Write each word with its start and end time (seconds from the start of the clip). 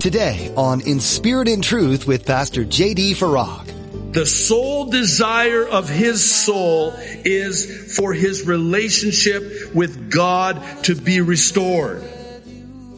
Today 0.00 0.52
on 0.56 0.80
In 0.82 1.00
Spirit 1.00 1.48
and 1.48 1.62
Truth 1.62 2.06
with 2.06 2.24
Pastor 2.24 2.64
J.D. 2.64 3.14
Farag. 3.14 4.12
The 4.12 4.26
sole 4.26 4.84
desire 4.84 5.66
of 5.66 5.88
his 5.88 6.44
soul 6.44 6.92
is 6.96 7.96
for 7.96 8.12
his 8.12 8.46
relationship 8.46 9.74
with 9.74 10.08
God 10.08 10.62
to 10.84 10.94
be 10.94 11.20
restored. 11.20 12.04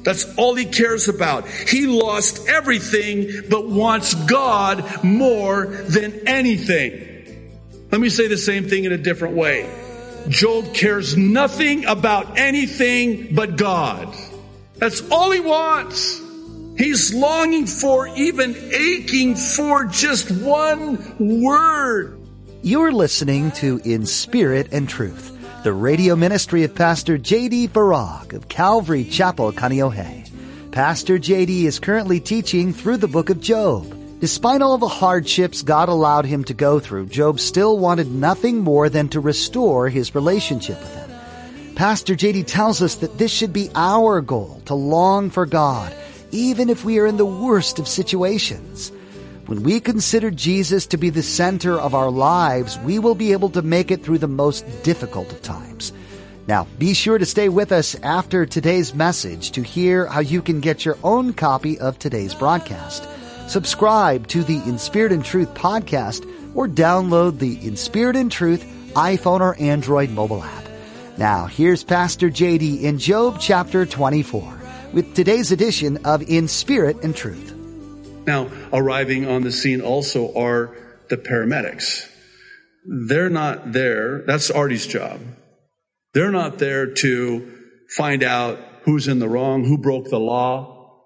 That's 0.03 0.37
all 0.37 0.55
he 0.55 0.67
cares 0.67 1.09
about. 1.09 1.49
He 1.49 1.87
lost 1.87 2.47
everything 2.49 3.49
but 3.49 3.67
wants 3.67 4.13
God 4.13 5.03
more 5.03 5.67
than 5.67 6.29
anything. 6.29 7.57
Let 7.91 8.01
me 8.03 8.11
say 8.11 8.27
the 8.27 8.37
same 8.37 8.69
thing 8.69 8.85
in 8.85 8.93
a 8.93 8.99
different 8.99 9.37
way. 9.37 9.71
Job 10.29 10.75
cares 10.75 11.17
nothing 11.17 11.87
about 11.87 12.39
anything 12.39 13.35
but 13.35 13.57
God. 13.57 14.15
That's 14.77 15.01
all 15.11 15.31
he 15.31 15.41
wants. 15.41 16.29
He's 16.81 17.13
longing 17.13 17.67
for, 17.67 18.09
even 18.09 18.57
aching 18.73 19.37
for 19.37 19.85
just 19.85 20.31
one 20.31 20.97
word. 21.43 22.19
You're 22.63 22.91
listening 22.91 23.51
to 23.53 23.83
In 23.85 24.07
Spirit 24.07 24.69
and 24.73 24.89
Truth, 24.89 25.63
the 25.63 25.75
radio 25.75 26.17
ministry 26.17 26.65
of 26.65 26.75
Pastor 26.75 27.19
J.D. 27.19 27.69
Farag 27.69 28.33
of 28.33 28.49
Calvary 28.49 29.05
Chapel, 29.05 29.53
Kaneohe. 29.53 30.73
Pastor 30.73 31.19
J.D. 31.19 31.67
is 31.67 31.79
currently 31.79 32.19
teaching 32.19 32.73
through 32.73 32.97
the 32.97 33.07
book 33.07 33.29
of 33.29 33.43
Job. 33.43 33.95
Despite 34.21 34.63
all 34.63 34.79
the 34.79 34.89
hardships 34.89 35.61
God 35.61 35.91
allowed 35.91 36.25
him 36.25 36.45
to 36.45 36.55
go 36.55 36.81
through, 36.81 37.09
Job 37.09 37.41
still 37.41 37.77
wanted 37.77 38.11
nothing 38.11 38.61
more 38.61 38.89
than 38.89 39.11
to 39.11 39.21
restore 39.21 39.91
his 39.91 40.15
relationship 40.15 40.81
with 40.81 40.95
him. 40.95 41.75
Pastor 41.75 42.15
JD 42.15 42.47
tells 42.47 42.81
us 42.81 42.95
that 42.97 43.19
this 43.19 43.31
should 43.31 43.53
be 43.53 43.69
our 43.75 44.23
goal, 44.23 44.63
to 44.65 44.75
long 44.75 45.29
for 45.29 45.45
God 45.45 45.95
even 46.31 46.69
if 46.69 46.85
we 46.85 46.99
are 46.99 47.07
in 47.07 47.17
the 47.17 47.27
worst 47.27 47.79
of 47.79 47.89
situations. 47.89 48.93
When 49.47 49.63
we 49.63 49.81
consider 49.81 50.31
Jesus 50.31 50.87
to 50.87 50.97
be 50.97 51.11
the 51.11 51.23
center 51.23 51.79
of 51.79 51.95
our 51.95 52.11
lives, 52.11 52.79
we 52.79 52.99
will 52.99 53.15
be 53.15 53.33
able 53.33 53.51
to 53.51 53.63
make 53.63 53.91
it 53.91 54.05
through 54.05 54.19
the 54.19 54.29
most 54.29 54.65
difficult 54.83 55.33
of 55.33 55.43
times. 55.43 55.93
Now, 56.47 56.67
be 56.79 56.95
sure 56.95 57.19
to 57.19 57.27
stay 57.27 57.49
with 57.49 57.73
us 57.73 57.95
after 57.97 58.47
today's 58.47 58.95
message 58.95 59.53
to 59.53 59.63
hear 59.63 60.07
how 60.07 60.21
you 60.21 60.43
can 60.43 60.61
get 60.61 60.85
your 60.85 60.99
own 61.03 61.33
copy 61.33 61.79
of 61.79 61.99
today's 61.99 62.35
broadcast. 62.35 63.09
Subscribe 63.49 64.27
to 64.29 64.45
the 64.45 64.63
In 64.67 64.79
Spirit 64.79 65.13
and 65.13 65.25
Truth 65.25 65.55
podcast 65.55 66.25
or 66.55 66.69
download 66.69 67.39
the 67.39 67.67
In 67.67 67.77
Spirit 67.77 68.17
and 68.17 68.31
Truth 68.31 68.65
iPhone 68.95 69.41
or 69.41 69.57
Android 69.61 70.11
mobile 70.11 70.43
app. 70.43 70.65
Now, 71.19 71.47
here's 71.47 71.85
Pastor 71.85 72.31
JD 72.31 72.83
in 72.83 72.99
Job 72.99 73.39
chapter 73.41 73.85
24 73.85 74.60
with 74.93 75.15
today's 75.15 75.53
edition 75.53 75.99
of 76.05 76.29
In 76.29 76.49
Spirit 76.49 77.03
and 77.03 77.15
Truth. 77.15 77.55
Now, 78.27 78.49
arriving 78.73 79.29
on 79.29 79.43
the 79.43 79.53
scene 79.53 79.81
also 79.81 80.35
are 80.35 80.77
the 81.09 81.17
paramedics. 81.17 82.09
They're 82.85 83.31
not 83.31 83.73
there. 83.73 84.23
That's 84.27 84.51
Artie's 84.51 84.87
job. 84.87 85.21
They're 86.13 86.31
not 86.31 86.59
there 86.59 86.95
to 86.95 87.53
find 87.97 88.23
out 88.23 88.59
who's 88.85 89.09
in 89.09 89.19
the 89.19 89.29
wrong, 89.29 89.65
who 89.65 89.79
broke 89.79 90.09
the 90.11 90.19
law, 90.19 91.05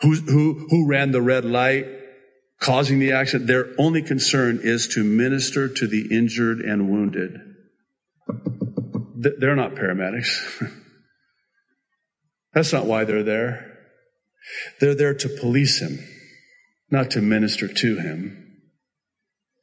who, 0.00 0.14
who, 0.14 0.66
who 0.68 0.88
ran 0.88 1.12
the 1.12 1.22
red 1.22 1.44
light, 1.44 1.86
causing 2.60 2.98
the 2.98 3.12
accident. 3.12 3.46
Their 3.46 3.68
only 3.78 4.02
concern 4.02 4.60
is 4.62 4.88
to 4.88 5.04
minister 5.04 5.68
to 5.68 5.86
the 5.86 6.08
injured 6.10 6.60
and 6.60 6.88
wounded. 6.90 7.38
They're 9.16 9.56
not 9.56 9.74
paramedics. 9.74 10.72
That's 12.52 12.72
not 12.72 12.86
why 12.86 13.04
they're 13.04 13.22
there. 13.22 13.78
They're 14.80 14.94
there 14.94 15.14
to 15.14 15.28
police 15.28 15.80
him, 15.80 15.98
not 16.90 17.12
to 17.12 17.20
minister 17.20 17.68
to 17.68 17.96
him. 17.98 18.46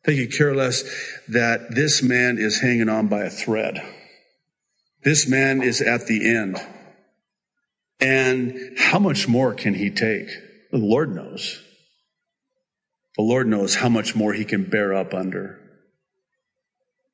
They 0.05 0.15
could 0.15 0.37
care 0.37 0.55
less 0.55 0.83
that 1.27 1.75
this 1.75 2.01
man 2.01 2.37
is 2.37 2.61
hanging 2.61 2.87
on 2.87 3.07
by 3.07 3.23
a 3.23 3.29
thread. 3.29 3.81
This 5.03 5.27
man 5.27 5.61
is 5.61 5.81
at 5.81 6.07
the 6.07 6.29
end. 6.29 6.57
And 7.99 8.77
how 8.77 8.99
much 8.99 9.27
more 9.27 9.53
can 9.53 9.73
he 9.73 9.89
take? 9.89 10.29
The 10.71 10.77
Lord 10.77 11.13
knows. 11.13 11.61
The 13.17 13.23
Lord 13.23 13.47
knows 13.47 13.75
how 13.75 13.89
much 13.89 14.15
more 14.15 14.31
he 14.31 14.45
can 14.45 14.69
bear 14.69 14.93
up 14.93 15.13
under. 15.13 15.59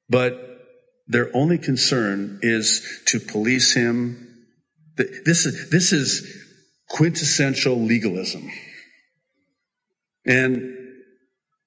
But 0.10 0.38
their 1.08 1.36
only 1.36 1.58
concern 1.58 2.40
is 2.44 3.02
to 3.08 3.20
police 3.20 3.74
him 3.74 4.33
this 4.96 5.46
is, 5.46 5.70
this 5.70 5.92
is 5.92 6.44
quintessential 6.90 7.80
legalism. 7.80 8.50
And 10.26 10.74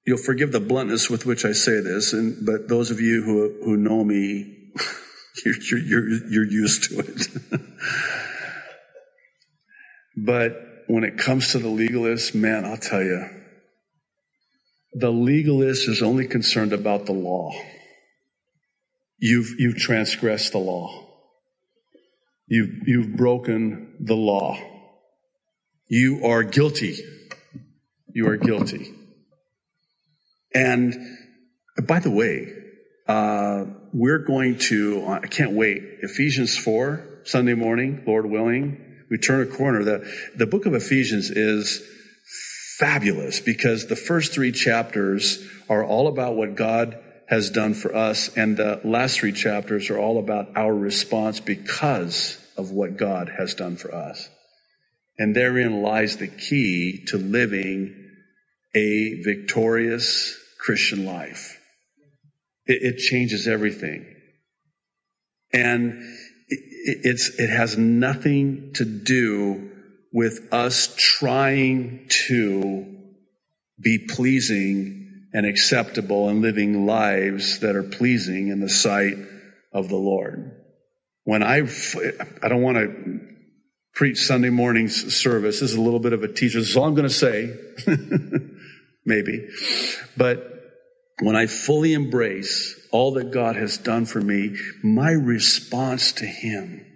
you'll 0.07 0.19
forgive 0.19 0.53
the 0.53 0.61
bluntness 0.61 1.11
with 1.11 1.27
which 1.27 1.45
I 1.45 1.53
say 1.53 1.81
this, 1.81 2.13
and, 2.13 2.47
but 2.47 2.69
those 2.69 2.91
of 2.91 3.01
you 3.01 3.23
who, 3.23 3.65
who 3.65 3.77
know 3.77 4.03
me, 4.05 4.71
you're, 5.45 5.79
you're, 5.79 6.09
you're 6.31 6.51
used 6.51 6.91
to 6.91 7.01
it. 7.01 7.61
but 10.17 10.85
when 10.87 11.05
it 11.05 11.19
comes 11.19 11.53
to 11.53 11.59
the 11.59 11.69
legalist, 11.69 12.35
man, 12.35 12.65
I'll 12.65 12.77
tell 12.77 13.03
you, 13.03 13.29
the 14.95 15.11
legalist 15.11 15.89
is 15.89 16.01
only 16.03 16.27
concerned 16.27 16.73
about 16.73 17.07
the 17.07 17.13
law. 17.13 17.53
You've, 19.19 19.55
you've 19.59 19.77
transgressed 19.77 20.53
the 20.53 20.59
law. 20.59 21.06
You've, 22.49 22.87
you've 22.87 23.17
broken 23.17 23.97
the 24.01 24.15
law. 24.15 24.57
You 25.89 26.27
are 26.27 26.43
guilty. 26.43 26.97
You 28.13 28.29
are 28.29 28.37
guilty. 28.37 28.95
And 30.55 30.95
by 31.87 32.01
the 32.01 32.11
way, 32.11 32.53
uh, 33.09 33.67
we're 33.93 34.19
going 34.19 34.59
to, 34.59 35.05
uh, 35.07 35.21
I 35.23 35.27
can't 35.27 35.53
wait, 35.53 35.83
Ephesians 36.03 36.57
4, 36.57 37.23
Sunday 37.25 37.55
morning, 37.55 38.05
Lord 38.07 38.27
willing. 38.27 39.05
We 39.11 39.19
turn 39.19 39.43
a 39.43 39.47
corner. 39.47 39.85
The, 39.85 40.13
the 40.37 40.47
book 40.47 40.67
of 40.67 40.75
Ephesians 40.75 41.31
is 41.31 41.83
fabulous 42.79 43.41
because 43.41 43.87
the 43.87 43.97
first 43.97 44.33
three 44.33 44.53
chapters 44.53 45.45
are 45.69 45.85
all 45.85 46.09
about 46.09 46.37
what 46.37 46.55
God 46.55 46.99
has 47.27 47.51
done 47.51 47.75
for 47.75 47.95
us. 47.95 48.37
And 48.37 48.57
the 48.57 48.81
last 48.85 49.19
three 49.19 49.33
chapters 49.33 49.91
are 49.91 49.99
all 49.99 50.19
about 50.19 50.57
our 50.57 50.73
response 50.73 51.41
because 51.41 52.39
of 52.57 52.71
what 52.71 52.97
God 52.97 53.31
has 53.37 53.55
done 53.55 53.77
for 53.77 53.95
us. 53.95 54.29
And 55.19 55.35
therein 55.35 55.83
lies 55.83 56.17
the 56.17 56.29
key 56.29 57.05
to 57.09 57.19
living 57.19 57.95
a 58.75 59.23
victorious 59.23 60.37
Christian 60.61 61.07
life. 61.07 61.59
It, 62.67 62.95
it 62.95 62.99
changes 62.99 63.49
everything. 63.49 64.07
And 65.53 66.03
it, 66.49 66.61
it's, 67.03 67.31
it 67.39 67.51
has 67.51 67.79
nothing 67.79 68.73
to 68.75 68.85
do 68.85 69.71
with 70.13 70.53
us 70.53 70.95
trying 70.97 72.07
to 72.29 72.87
be 73.81 74.07
pleasing 74.09 75.06
and 75.37 75.45
acceptable 75.45 76.31
and 76.31 76.41
living 76.41 76.87
lives 76.87 77.61
that 77.61 77.77
are 77.77 77.83
pleasing 77.83 78.49
in 78.49 78.59
the 78.59 78.71
sight 78.71 79.19
of 79.71 79.91
the 79.91 79.97
Lord. 79.97 80.51
When 81.25 81.43
I, 81.43 81.57
I 82.43 82.49
don't 82.49 82.63
want 82.63 82.79
to 82.79 83.21
preach 83.93 84.17
Sunday 84.17 84.49
morning 84.49 84.89
service. 84.89 85.61
This 85.61 85.73
is 85.73 85.77
a 85.77 85.81
little 85.83 86.01
bit 86.01 86.15
of 86.15 86.23
a 86.23 86.33
teacher. 86.33 86.59
This 86.59 86.71
is 86.71 86.77
all 86.79 86.87
I'm 86.87 86.95
going 86.95 87.07
to 87.07 87.15
say. 87.15 87.55
Maybe. 89.05 89.51
But 90.17 90.39
when 91.21 91.37
I 91.37 91.47
fully 91.49 91.93
embrace 91.93 92.75
all 92.91 93.13
that 93.13 93.31
God 93.31 93.57
has 93.57 93.77
done 93.77 94.07
for 94.07 94.23
me, 94.23 94.57
my 94.83 95.11
response 95.11 96.13
to 96.13 96.25
Him 96.25 96.87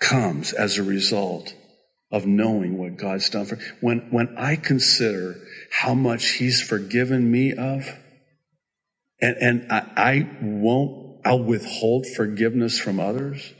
comes 0.00 0.52
as 0.52 0.78
a 0.78 0.82
result 0.82 1.54
of 2.10 2.26
knowing 2.26 2.76
what 2.76 2.96
God's 2.96 3.30
done 3.30 3.46
for. 3.46 3.54
me. 3.54 3.62
When, 3.80 3.98
when 4.10 4.36
I 4.36 4.56
consider 4.56 5.36
how 5.72 5.94
much 5.94 6.32
he's 6.32 6.60
forgiven 6.60 7.30
me 7.30 7.54
of. 7.54 7.88
And, 9.22 9.36
and 9.40 9.72
I, 9.72 9.86
I 9.96 10.30
won't, 10.42 11.20
I'll 11.24 11.42
withhold 11.42 12.06
forgiveness 12.14 12.78
from 12.78 13.00
others. 13.00 13.52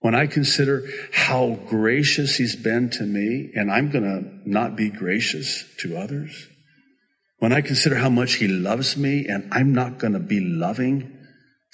When 0.00 0.14
I 0.14 0.26
consider 0.26 0.86
how 1.12 1.58
gracious 1.66 2.36
he's 2.36 2.56
been 2.56 2.90
to 2.90 3.04
me 3.04 3.52
and 3.54 3.72
I'm 3.72 3.90
going 3.90 4.04
to 4.04 4.50
not 4.50 4.76
be 4.76 4.90
gracious 4.90 5.64
to 5.78 5.96
others. 5.96 6.46
When 7.38 7.54
I 7.54 7.62
consider 7.62 7.96
how 7.96 8.10
much 8.10 8.34
he 8.34 8.46
loves 8.46 8.96
me 8.96 9.26
and 9.28 9.48
I'm 9.52 9.72
not 9.72 9.98
going 9.98 10.12
to 10.12 10.20
be 10.20 10.40
loving 10.40 11.18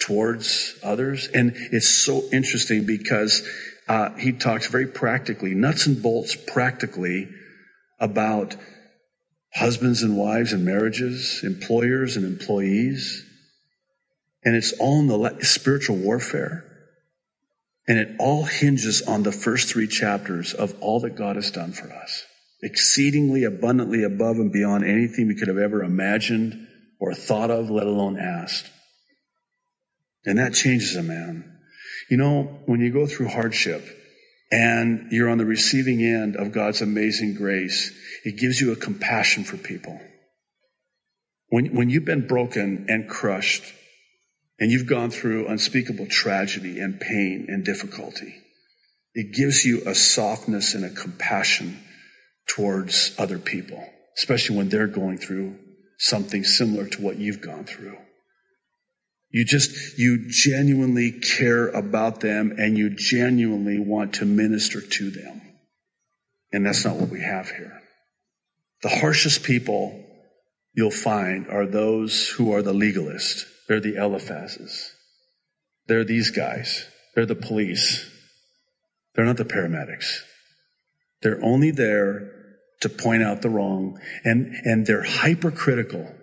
towards 0.00 0.78
others. 0.82 1.28
And 1.34 1.54
it's 1.56 2.04
so 2.04 2.22
interesting 2.32 2.86
because 2.86 3.46
uh, 3.88 4.10
he 4.14 4.32
talks 4.32 4.68
very 4.68 4.86
practically, 4.86 5.54
nuts 5.54 5.86
and 5.86 6.00
bolts 6.00 6.36
practically 6.36 7.28
about 7.98 8.56
husbands 9.54 10.02
and 10.02 10.16
wives 10.16 10.52
and 10.52 10.64
marriages, 10.64 11.40
employers 11.44 12.16
and 12.16 12.26
employees. 12.26 13.24
And 14.44 14.56
it's 14.56 14.72
all 14.78 15.00
in 15.00 15.06
the 15.06 15.44
spiritual 15.44 15.96
warfare. 15.96 16.64
And 17.86 17.98
it 17.98 18.16
all 18.18 18.44
hinges 18.44 19.02
on 19.02 19.22
the 19.22 19.32
first 19.32 19.68
three 19.68 19.86
chapters 19.86 20.54
of 20.54 20.74
all 20.80 21.00
that 21.00 21.16
God 21.16 21.36
has 21.36 21.50
done 21.50 21.72
for 21.72 21.92
us. 21.92 22.24
Exceedingly 22.62 23.44
abundantly 23.44 24.04
above 24.04 24.36
and 24.36 24.50
beyond 24.50 24.84
anything 24.84 25.28
we 25.28 25.36
could 25.36 25.48
have 25.48 25.58
ever 25.58 25.82
imagined 25.82 26.66
or 26.98 27.14
thought 27.14 27.50
of, 27.50 27.70
let 27.70 27.86
alone 27.86 28.18
asked. 28.18 28.70
And 30.24 30.38
that 30.38 30.54
changes 30.54 30.96
a 30.96 31.02
man. 31.02 31.58
You 32.10 32.16
know, 32.16 32.62
when 32.66 32.80
you 32.80 32.92
go 32.92 33.06
through 33.06 33.28
hardship 33.28 33.84
and 34.54 35.10
you're 35.10 35.30
on 35.30 35.38
the 35.38 35.44
receiving 35.44 36.00
end 36.00 36.36
of 36.36 36.52
God's 36.52 36.80
amazing 36.80 37.34
grace, 37.34 37.90
it 38.24 38.38
gives 38.38 38.60
you 38.60 38.70
a 38.70 38.76
compassion 38.76 39.42
for 39.42 39.56
people. 39.56 40.00
When, 41.48 41.74
when 41.74 41.90
you've 41.90 42.04
been 42.04 42.28
broken 42.28 42.86
and 42.88 43.08
crushed 43.08 43.64
and 44.60 44.70
you've 44.70 44.86
gone 44.86 45.10
through 45.10 45.48
unspeakable 45.48 46.06
tragedy 46.06 46.78
and 46.78 47.00
pain 47.00 47.46
and 47.48 47.64
difficulty, 47.64 48.32
it 49.12 49.34
gives 49.34 49.64
you 49.64 49.82
a 49.86 49.94
softness 49.94 50.76
and 50.76 50.84
a 50.84 50.90
compassion 50.90 51.76
towards 52.46 53.12
other 53.18 53.40
people, 53.40 53.84
especially 54.16 54.56
when 54.56 54.68
they're 54.68 54.86
going 54.86 55.18
through 55.18 55.58
something 55.98 56.44
similar 56.44 56.86
to 56.86 57.02
what 57.02 57.18
you've 57.18 57.40
gone 57.40 57.64
through. 57.64 57.96
You 59.34 59.44
just, 59.44 59.98
you 59.98 60.28
genuinely 60.28 61.10
care 61.10 61.66
about 61.66 62.20
them 62.20 62.54
and 62.56 62.78
you 62.78 62.90
genuinely 62.90 63.80
want 63.80 64.14
to 64.14 64.24
minister 64.24 64.80
to 64.80 65.10
them. 65.10 65.42
And 66.52 66.64
that's 66.64 66.84
not 66.84 66.94
what 66.94 67.08
we 67.08 67.20
have 67.20 67.50
here. 67.50 67.82
The 68.82 68.90
harshest 68.90 69.42
people 69.42 70.04
you'll 70.72 70.92
find 70.92 71.48
are 71.48 71.66
those 71.66 72.28
who 72.28 72.52
are 72.52 72.62
the 72.62 72.72
legalists. 72.72 73.42
They're 73.66 73.80
the 73.80 73.96
Eliphazes. 73.96 74.92
They're 75.88 76.04
these 76.04 76.30
guys. 76.30 76.86
They're 77.16 77.26
the 77.26 77.34
police. 77.34 78.08
They're 79.16 79.24
not 79.24 79.36
the 79.36 79.44
paramedics. 79.44 80.20
They're 81.22 81.42
only 81.42 81.72
there 81.72 82.30
to 82.82 82.88
point 82.88 83.24
out 83.24 83.42
the 83.42 83.50
wrong 83.50 83.98
and, 84.22 84.54
and 84.62 84.86
they're 84.86 85.02
hypercritical. 85.02 86.14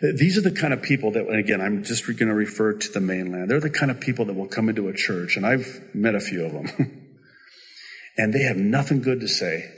These 0.00 0.38
are 0.38 0.40
the 0.40 0.52
kind 0.52 0.72
of 0.72 0.80
people 0.80 1.12
that, 1.12 1.28
again, 1.28 1.60
I'm 1.60 1.84
just 1.84 2.06
going 2.06 2.28
to 2.28 2.34
refer 2.34 2.72
to 2.72 2.92
the 2.92 3.00
mainland. 3.00 3.50
They're 3.50 3.60
the 3.60 3.68
kind 3.68 3.90
of 3.90 4.00
people 4.00 4.24
that 4.26 4.34
will 4.34 4.48
come 4.48 4.70
into 4.70 4.88
a 4.88 4.94
church 4.94 5.36
and 5.36 5.44
I've 5.44 5.94
met 5.94 6.14
a 6.14 6.20
few 6.20 6.46
of 6.46 6.52
them 6.52 6.68
and 8.16 8.32
they 8.32 8.44
have 8.44 8.56
nothing 8.56 9.02
good 9.02 9.20
to 9.20 9.28
say. 9.28 9.70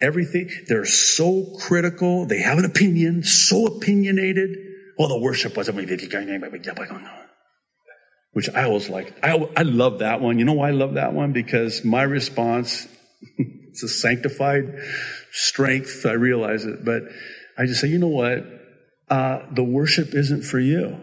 Everything, 0.00 0.48
they're 0.68 0.84
so 0.84 1.56
critical. 1.58 2.24
They 2.24 2.40
have 2.40 2.58
an 2.58 2.64
opinion, 2.64 3.24
so 3.24 3.66
opinionated. 3.66 4.56
Well, 4.96 5.08
the 5.08 5.18
worship 5.18 5.56
wasn't, 5.56 5.76
which 8.32 8.48
I 8.48 8.64
always 8.64 8.88
like. 8.88 9.24
I, 9.24 9.48
I 9.56 9.62
love 9.62 9.98
that 9.98 10.20
one. 10.20 10.38
You 10.38 10.44
know 10.44 10.52
why 10.52 10.68
I 10.68 10.72
love 10.72 10.94
that 10.94 11.12
one? 11.12 11.32
Because 11.32 11.84
my 11.84 12.02
response, 12.02 12.86
it's 13.38 13.82
a 13.82 13.88
sanctified 13.88 14.78
strength. 15.32 16.06
I 16.06 16.12
realize 16.12 16.64
it, 16.64 16.84
but 16.84 17.02
I 17.58 17.66
just 17.66 17.80
say, 17.80 17.88
you 17.88 17.98
know 17.98 18.08
what? 18.08 18.44
Uh, 19.10 19.40
the 19.52 19.64
worship 19.64 20.14
isn't 20.14 20.42
for 20.42 20.58
you. 20.58 21.00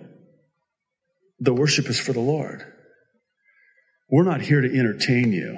The 1.39 1.53
worship 1.53 1.89
is 1.89 1.99
for 1.99 2.13
the 2.13 2.19
Lord. 2.19 2.65
We're 4.09 4.23
not 4.23 4.41
here 4.41 4.61
to 4.61 4.67
entertain 4.67 5.33
you. 5.33 5.57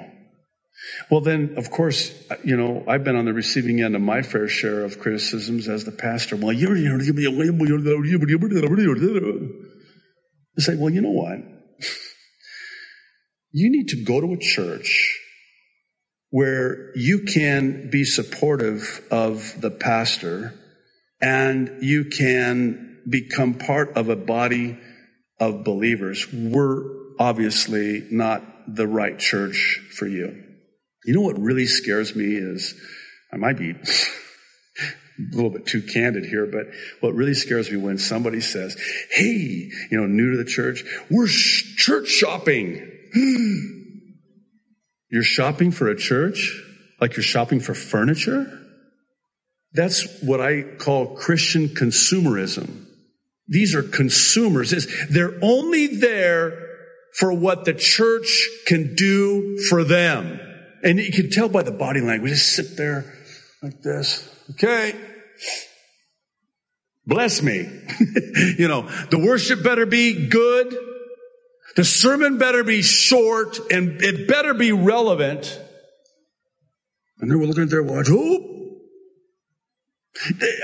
Well, 1.10 1.20
then, 1.20 1.54
of 1.56 1.70
course, 1.70 2.12
you 2.44 2.56
know, 2.56 2.84
I've 2.86 3.04
been 3.04 3.16
on 3.16 3.24
the 3.24 3.32
receiving 3.32 3.82
end 3.82 3.96
of 3.96 4.00
my 4.00 4.22
fair 4.22 4.48
share 4.48 4.84
of 4.84 5.00
criticisms 5.00 5.68
as 5.68 5.84
the 5.84 5.92
pastor. 5.92 6.36
Well, 6.36 6.52
you 6.52 6.68
say, 10.58 10.76
well, 10.76 10.90
you 10.90 11.00
know 11.00 11.10
what? 11.10 11.38
You 13.50 13.70
need 13.70 13.88
to 13.88 14.04
go 14.04 14.20
to 14.20 14.34
a 14.34 14.36
church 14.36 15.18
where 16.28 16.94
you 16.94 17.20
can 17.20 17.88
be 17.90 18.04
supportive 18.04 19.00
of 19.10 19.58
the 19.58 19.70
pastor 19.70 20.52
and 21.20 21.82
you 21.82 22.06
can 22.06 23.02
become 23.08 23.54
part 23.54 23.96
of 23.96 24.08
a 24.08 24.16
body 24.16 24.78
of 25.40 25.64
believers. 25.64 26.26
We're 26.32 26.82
obviously 27.18 28.06
not 28.10 28.42
the 28.74 28.86
right 28.86 29.18
church 29.18 29.80
for 29.96 30.06
you. 30.06 30.44
You 31.04 31.14
know 31.14 31.22
what 31.22 31.38
really 31.38 31.66
scares 31.66 32.14
me 32.14 32.36
is, 32.36 32.74
I 33.32 33.36
might 33.36 33.58
be 33.58 33.70
a 35.18 35.34
little 35.34 35.50
bit 35.50 35.66
too 35.66 35.82
candid 35.82 36.24
here, 36.24 36.46
but 36.46 36.66
what 37.00 37.14
really 37.14 37.34
scares 37.34 37.70
me 37.70 37.76
when 37.76 37.98
somebody 37.98 38.40
says, 38.40 38.76
Hey, 39.10 39.70
you 39.90 39.98
know, 39.98 40.06
new 40.06 40.32
to 40.32 40.36
the 40.36 40.44
church, 40.44 40.84
we're 41.10 41.26
sh- 41.26 41.76
church 41.76 42.08
shopping. 42.08 42.92
you're 45.10 45.22
shopping 45.22 45.70
for 45.70 45.88
a 45.88 45.96
church? 45.96 46.62
Like 47.00 47.16
you're 47.16 47.24
shopping 47.24 47.60
for 47.60 47.74
furniture? 47.74 48.52
That's 49.78 50.22
what 50.22 50.40
I 50.40 50.62
call 50.64 51.14
Christian 51.14 51.68
consumerism. 51.68 52.84
These 53.46 53.76
are 53.76 53.84
consumers. 53.84 54.74
They're 55.08 55.38
only 55.40 55.86
there 55.86 56.66
for 57.14 57.32
what 57.32 57.64
the 57.64 57.74
church 57.74 58.48
can 58.66 58.96
do 58.96 59.56
for 59.70 59.84
them. 59.84 60.40
And 60.82 60.98
you 60.98 61.12
can 61.12 61.30
tell 61.30 61.48
by 61.48 61.62
the 61.62 61.70
body 61.70 62.00
language, 62.00 62.32
just 62.32 62.56
sit 62.56 62.76
there 62.76 63.04
like 63.62 63.80
this. 63.80 64.28
Okay. 64.50 64.96
Bless 67.06 67.40
me. 67.40 67.58
you 68.58 68.66
know, 68.66 68.82
the 69.10 69.24
worship 69.24 69.62
better 69.62 69.86
be 69.86 70.26
good. 70.26 70.76
The 71.76 71.84
sermon 71.84 72.38
better 72.38 72.64
be 72.64 72.82
short 72.82 73.60
and 73.70 74.02
it 74.02 74.26
better 74.26 74.54
be 74.54 74.72
relevant. 74.72 75.56
And 77.20 77.30
they 77.30 77.36
were 77.36 77.46
looking 77.46 77.62
at 77.62 77.70
their 77.70 77.84
watch. 77.84 78.08
Oh, 78.10 78.47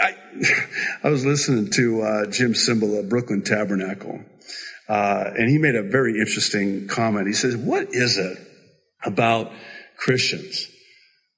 I, 0.02 0.16
I 1.04 1.10
was 1.10 1.24
listening 1.24 1.70
to 1.72 2.02
uh, 2.02 2.26
Jim 2.30 2.54
of 2.54 3.08
Brooklyn 3.08 3.42
Tabernacle, 3.42 4.20
uh, 4.88 5.30
and 5.36 5.48
he 5.48 5.58
made 5.58 5.74
a 5.74 5.82
very 5.82 6.18
interesting 6.18 6.88
comment. 6.88 7.26
He 7.26 7.32
says, 7.32 7.56
"What 7.56 7.94
is 7.94 8.18
it 8.18 8.38
about 9.04 9.52
Christians 9.96 10.66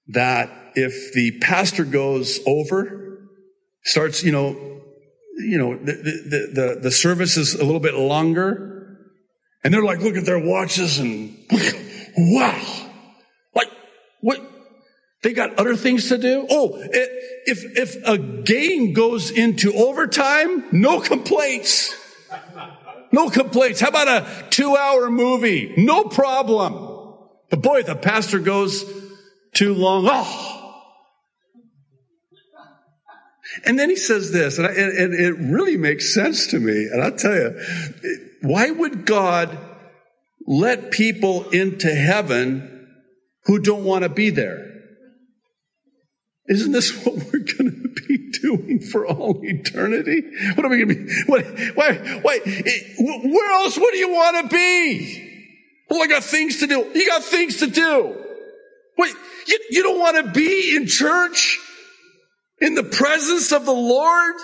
that 0.09 0.51
if 0.75 1.13
the 1.15 1.39
pastor 1.41 1.85
goes 1.85 2.41
over, 2.47 3.29
starts, 3.85 4.23
you 4.23 4.33
know, 4.33 4.51
you 5.39 5.59
know, 5.59 5.77
the, 5.77 5.93
the, 5.93 6.53
the, 6.55 6.81
the 6.83 6.91
service 6.91 7.37
is 7.37 7.55
a 7.55 7.65
little 7.65 7.81
bit 7.81 7.95
longer 7.95 8.99
and 9.65 9.73
they're 9.73 9.85
like, 9.85 10.01
look 10.01 10.17
at 10.17 10.25
their 10.25 10.39
watches 10.39 10.99
and 10.99 11.37
wow, 12.17 12.91
like 13.55 13.69
what? 14.21 14.41
They 15.27 15.33
got 15.33 15.59
other 15.59 15.75
things 15.75 16.11
to 16.11 16.19
do. 16.19 16.47
Oh, 16.49 16.79
if, 16.79 17.65
if 17.77 17.97
a 18.07 18.17
game 18.17 18.93
goes 18.93 19.33
into 19.33 19.75
overtime, 19.75 20.63
no 20.71 21.01
complaints. 21.01 21.93
No 23.11 23.29
complaints. 23.29 23.81
How 23.81 23.89
about 23.89 24.07
a 24.07 24.47
two 24.51 24.77
hour 24.77 25.11
movie? 25.11 25.75
No 25.79 26.05
problem. 26.05 26.75
But 27.51 27.61
boy, 27.61 27.83
the 27.83 27.97
pastor 27.97 28.39
goes 28.39 28.85
too 29.53 29.75
long. 29.75 30.07
Oh. 30.09 30.85
And 33.65 33.77
then 33.77 33.91
he 33.91 33.97
says 33.97 34.31
this, 34.31 34.59
and, 34.59 34.69
I, 34.69 34.71
and 34.71 35.13
it 35.13 35.35
really 35.39 35.77
makes 35.77 36.15
sense 36.15 36.47
to 36.53 36.61
me. 36.61 36.87
And 36.87 37.03
I'll 37.03 37.17
tell 37.17 37.35
you, 37.35 37.61
why 38.43 38.71
would 38.71 39.05
God 39.05 39.59
let 40.47 40.93
people 40.93 41.51
into 41.51 41.93
heaven 41.93 42.87
who 43.47 43.59
don't 43.59 43.83
want 43.83 44.05
to 44.05 44.09
be 44.09 44.31
there? 44.31 44.66
Isn't 46.49 46.73
this 46.73 47.05
what 47.05 47.15
we're 47.15 47.41
going 47.41 47.83
to 47.83 48.03
be 48.07 48.31
doing 48.41 48.81
for 48.81 49.07
all 49.07 49.41
eternity? 49.43 50.23
What 50.55 50.65
are 50.65 50.69
we 50.69 50.85
going 50.85 50.89
to 50.89 50.95
be? 50.95 51.23
What, 51.27 51.45
why, 51.75 52.21
why, 52.23 52.39
where 52.99 53.53
else 53.53 53.77
would 53.77 53.95
you 53.95 54.11
want 54.11 54.49
to 54.49 54.55
be? 54.55 55.23
Well, 55.91 56.03
I 56.03 56.07
got 56.07 56.23
things 56.25 56.61
to 56.61 56.67
do. 56.67 56.91
You 56.95 57.07
got 57.07 57.25
things 57.25 57.59
to 57.59 57.67
do. 57.67 58.17
Wait, 58.97 59.15
you, 59.47 59.59
you 59.71 59.83
don't 59.83 59.99
want 59.99 60.25
to 60.25 60.33
be 60.33 60.77
in 60.77 60.87
church 60.87 61.59
in 62.61 62.75
the 62.75 62.85
presence 62.85 63.53
of 63.53 63.65
the 63.65 63.73
Lord, 63.73 64.35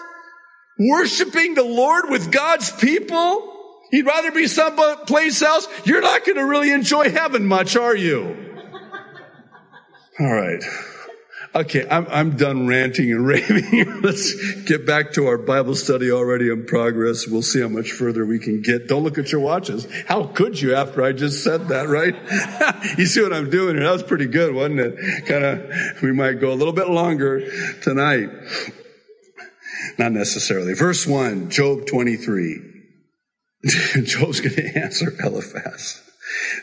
worshiping 0.78 1.54
the 1.54 1.62
Lord 1.62 2.10
with 2.10 2.32
God's 2.32 2.70
people? 2.70 3.48
You'd 3.92 4.06
rather 4.06 4.32
be 4.32 4.46
someplace 4.46 5.42
else? 5.42 5.68
You're 5.84 6.02
not 6.02 6.24
going 6.24 6.36
to 6.36 6.44
really 6.44 6.72
enjoy 6.72 7.10
heaven 7.10 7.46
much, 7.46 7.76
are 7.76 7.94
you? 7.94 8.22
All 10.20 10.32
right. 10.32 10.62
Okay, 11.54 11.86
I'm, 11.90 12.06
I'm 12.10 12.36
done 12.36 12.66
ranting 12.66 13.12
and 13.12 13.26
raving. 13.26 14.00
Let's 14.00 14.62
get 14.62 14.86
back 14.86 15.12
to 15.14 15.26
our 15.26 15.36
Bible 15.36 15.74
study 15.74 16.10
already 16.10 16.50
in 16.50 16.64
progress. 16.64 17.26
We'll 17.26 17.42
see 17.42 17.60
how 17.60 17.68
much 17.68 17.92
further 17.92 18.24
we 18.24 18.38
can 18.38 18.62
get. 18.62 18.88
Don't 18.88 19.02
look 19.02 19.18
at 19.18 19.30
your 19.30 19.42
watches. 19.42 19.86
How 20.06 20.24
could 20.24 20.60
you 20.60 20.74
after 20.74 21.02
I 21.02 21.12
just 21.12 21.44
said 21.44 21.68
that, 21.68 21.88
right? 21.88 22.14
you 22.98 23.04
see 23.04 23.22
what 23.22 23.34
I'm 23.34 23.50
doing 23.50 23.76
here? 23.76 23.84
That 23.84 23.92
was 23.92 24.02
pretty 24.02 24.26
good, 24.26 24.54
wasn't 24.54 24.80
it? 24.80 25.26
Kind 25.26 25.44
of, 25.44 26.02
we 26.02 26.12
might 26.12 26.40
go 26.40 26.52
a 26.52 26.54
little 26.54 26.72
bit 26.72 26.88
longer 26.88 27.50
tonight. 27.82 28.30
Not 29.98 30.12
necessarily. 30.12 30.72
Verse 30.72 31.06
one, 31.06 31.50
Job 31.50 31.86
23. 31.86 32.60
Job's 34.04 34.40
going 34.40 34.54
to 34.54 34.78
answer 34.78 35.12
Eliphaz. 35.22 36.00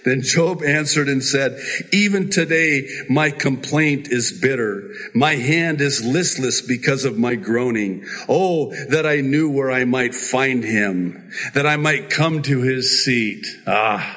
Then 0.05 0.21
Job 0.21 0.63
answered 0.63 1.09
and 1.09 1.23
said, 1.23 1.59
even 1.91 2.29
today 2.29 2.87
my 3.09 3.31
complaint 3.31 4.07
is 4.09 4.39
bitter. 4.41 4.91
My 5.13 5.35
hand 5.35 5.81
is 5.81 6.03
listless 6.03 6.61
because 6.61 7.05
of 7.05 7.17
my 7.17 7.35
groaning. 7.35 8.05
Oh, 8.27 8.73
that 8.89 9.05
I 9.05 9.21
knew 9.21 9.49
where 9.49 9.71
I 9.71 9.85
might 9.85 10.15
find 10.15 10.63
him, 10.63 11.31
that 11.53 11.65
I 11.65 11.77
might 11.77 12.09
come 12.09 12.41
to 12.43 12.61
his 12.61 13.03
seat. 13.03 13.45
Ah. 13.67 14.15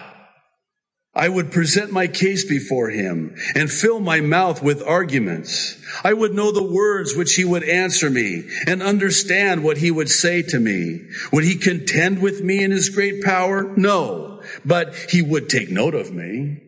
I 1.15 1.29
would 1.29 1.53
present 1.53 1.93
my 1.93 2.07
case 2.07 2.47
before 2.47 2.89
him 2.89 3.37
and 3.55 3.71
fill 3.71 4.01
my 4.01 4.23
mouth 4.23 4.63
with 4.63 4.83
arguments. 4.83 5.79
I 6.03 6.15
would 6.15 6.33
know 6.33 6.53
the 6.53 6.63
words 6.63 7.15
which 7.15 7.35
he 7.35 7.45
would 7.45 7.65
answer 7.65 8.09
me 8.09 8.49
and 8.67 8.83
understand 8.83 9.63
what 9.63 9.77
he 9.77 9.91
would 9.91 10.09
say 10.09 10.41
to 10.41 10.59
me. 10.59 11.03
Would 11.31 11.45
he 11.45 11.57
contend 11.57 12.23
with 12.23 12.43
me 12.43 12.65
in 12.65 12.71
his 12.71 12.89
great 12.89 13.23
power? 13.23 13.77
No, 13.77 14.32
but 14.65 14.95
he 14.95 15.23
would 15.23 15.49
take 15.49 15.71
note 15.71 15.95
of 15.95 16.13
me. 16.13 16.61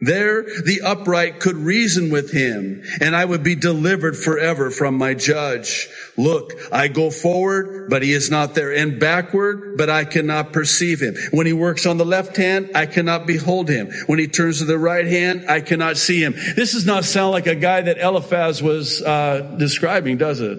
There 0.00 0.42
the 0.42 0.82
upright 0.84 1.40
could 1.40 1.56
reason 1.56 2.10
with 2.10 2.30
him, 2.30 2.82
and 3.00 3.16
I 3.16 3.24
would 3.24 3.42
be 3.42 3.54
delivered 3.54 4.14
forever 4.14 4.70
from 4.70 4.98
my 4.98 5.14
judge. 5.14 5.88
Look, 6.18 6.52
I 6.70 6.88
go 6.88 7.10
forward, 7.10 7.88
but 7.88 8.02
he 8.02 8.12
is 8.12 8.30
not 8.30 8.54
there, 8.54 8.74
and 8.74 9.00
backward, 9.00 9.78
but 9.78 9.88
I 9.88 10.04
cannot 10.04 10.52
perceive 10.52 11.00
him. 11.00 11.14
When 11.30 11.46
he 11.46 11.54
works 11.54 11.86
on 11.86 11.96
the 11.96 12.04
left 12.04 12.36
hand, 12.36 12.72
I 12.74 12.84
cannot 12.84 13.26
behold 13.26 13.70
him. 13.70 13.90
When 14.06 14.18
he 14.18 14.28
turns 14.28 14.58
to 14.58 14.66
the 14.66 14.78
right 14.78 15.06
hand, 15.06 15.46
I 15.48 15.62
cannot 15.62 15.96
see 15.96 16.22
him. 16.22 16.34
This 16.34 16.72
does 16.72 16.84
not 16.84 17.06
sound 17.06 17.32
like 17.32 17.46
a 17.46 17.54
guy 17.54 17.80
that 17.80 17.96
Eliphaz 17.96 18.62
was 18.62 19.00
uh, 19.00 19.56
describing, 19.58 20.18
does 20.18 20.42
it? 20.42 20.58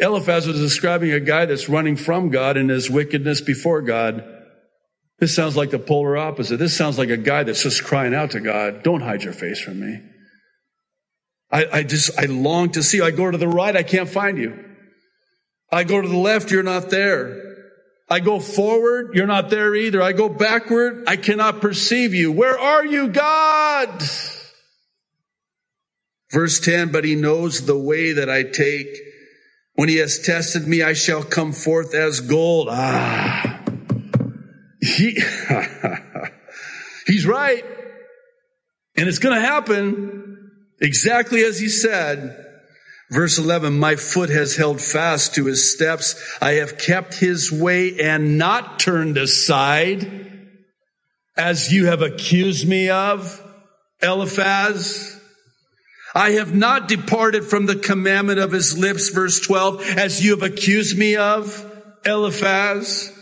Eliphaz 0.00 0.46
was 0.46 0.60
describing 0.60 1.12
a 1.12 1.20
guy 1.20 1.46
that's 1.46 1.68
running 1.70 1.96
from 1.96 2.28
God 2.28 2.58
in 2.58 2.68
his 2.68 2.90
wickedness 2.90 3.40
before 3.40 3.80
God. 3.80 4.37
This 5.18 5.34
sounds 5.34 5.56
like 5.56 5.70
the 5.70 5.78
polar 5.78 6.16
opposite. 6.16 6.58
This 6.58 6.76
sounds 6.76 6.96
like 6.96 7.10
a 7.10 7.16
guy 7.16 7.42
that's 7.42 7.62
just 7.62 7.84
crying 7.84 8.14
out 8.14 8.32
to 8.32 8.40
God, 8.40 8.82
don't 8.82 9.00
hide 9.00 9.22
your 9.22 9.32
face 9.32 9.60
from 9.60 9.80
me. 9.80 10.00
I, 11.50 11.66
I 11.72 11.82
just, 11.82 12.18
I 12.18 12.26
long 12.26 12.70
to 12.72 12.82
see 12.82 12.98
you. 12.98 13.04
I 13.04 13.10
go 13.10 13.30
to 13.30 13.38
the 13.38 13.48
right, 13.48 13.74
I 13.74 13.82
can't 13.82 14.08
find 14.08 14.38
you. 14.38 14.64
I 15.72 15.84
go 15.84 16.00
to 16.00 16.08
the 16.08 16.16
left, 16.16 16.50
you're 16.50 16.62
not 16.62 16.90
there. 16.90 17.44
I 18.10 18.20
go 18.20 18.40
forward, 18.40 19.14
you're 19.14 19.26
not 19.26 19.50
there 19.50 19.74
either. 19.74 20.00
I 20.00 20.12
go 20.12 20.28
backward, 20.28 21.04
I 21.06 21.16
cannot 21.16 21.60
perceive 21.60 22.14
you. 22.14 22.32
Where 22.32 22.58
are 22.58 22.86
you, 22.86 23.08
God? 23.08 24.02
Verse 26.30 26.60
10, 26.60 26.92
but 26.92 27.04
he 27.04 27.16
knows 27.16 27.64
the 27.64 27.78
way 27.78 28.12
that 28.12 28.30
I 28.30 28.44
take. 28.44 28.88
When 29.74 29.88
he 29.88 29.96
has 29.96 30.18
tested 30.18 30.66
me, 30.66 30.82
I 30.82 30.92
shall 30.92 31.22
come 31.22 31.52
forth 31.52 31.94
as 31.94 32.20
gold. 32.20 32.68
Ah. 32.70 33.47
He, 34.88 35.20
he's 37.06 37.26
right. 37.26 37.64
And 38.96 39.08
it's 39.08 39.18
going 39.18 39.34
to 39.34 39.46
happen 39.46 40.50
exactly 40.80 41.44
as 41.44 41.60
he 41.60 41.68
said. 41.68 42.44
Verse 43.10 43.38
11, 43.38 43.78
my 43.78 43.96
foot 43.96 44.28
has 44.28 44.56
held 44.56 44.80
fast 44.80 45.34
to 45.34 45.46
his 45.46 45.72
steps. 45.72 46.36
I 46.42 46.54
have 46.54 46.78
kept 46.78 47.14
his 47.14 47.50
way 47.50 48.00
and 48.00 48.36
not 48.38 48.80
turned 48.80 49.16
aside 49.16 50.28
as 51.36 51.72
you 51.72 51.86
have 51.86 52.02
accused 52.02 52.68
me 52.68 52.90
of, 52.90 53.42
Eliphaz. 54.02 55.18
I 56.14 56.32
have 56.32 56.54
not 56.54 56.88
departed 56.88 57.44
from 57.44 57.66
the 57.66 57.76
commandment 57.76 58.40
of 58.40 58.52
his 58.52 58.76
lips, 58.76 59.10
verse 59.10 59.40
12, 59.40 59.82
as 59.96 60.22
you 60.22 60.32
have 60.32 60.42
accused 60.42 60.98
me 60.98 61.16
of, 61.16 61.64
Eliphaz. 62.04 63.12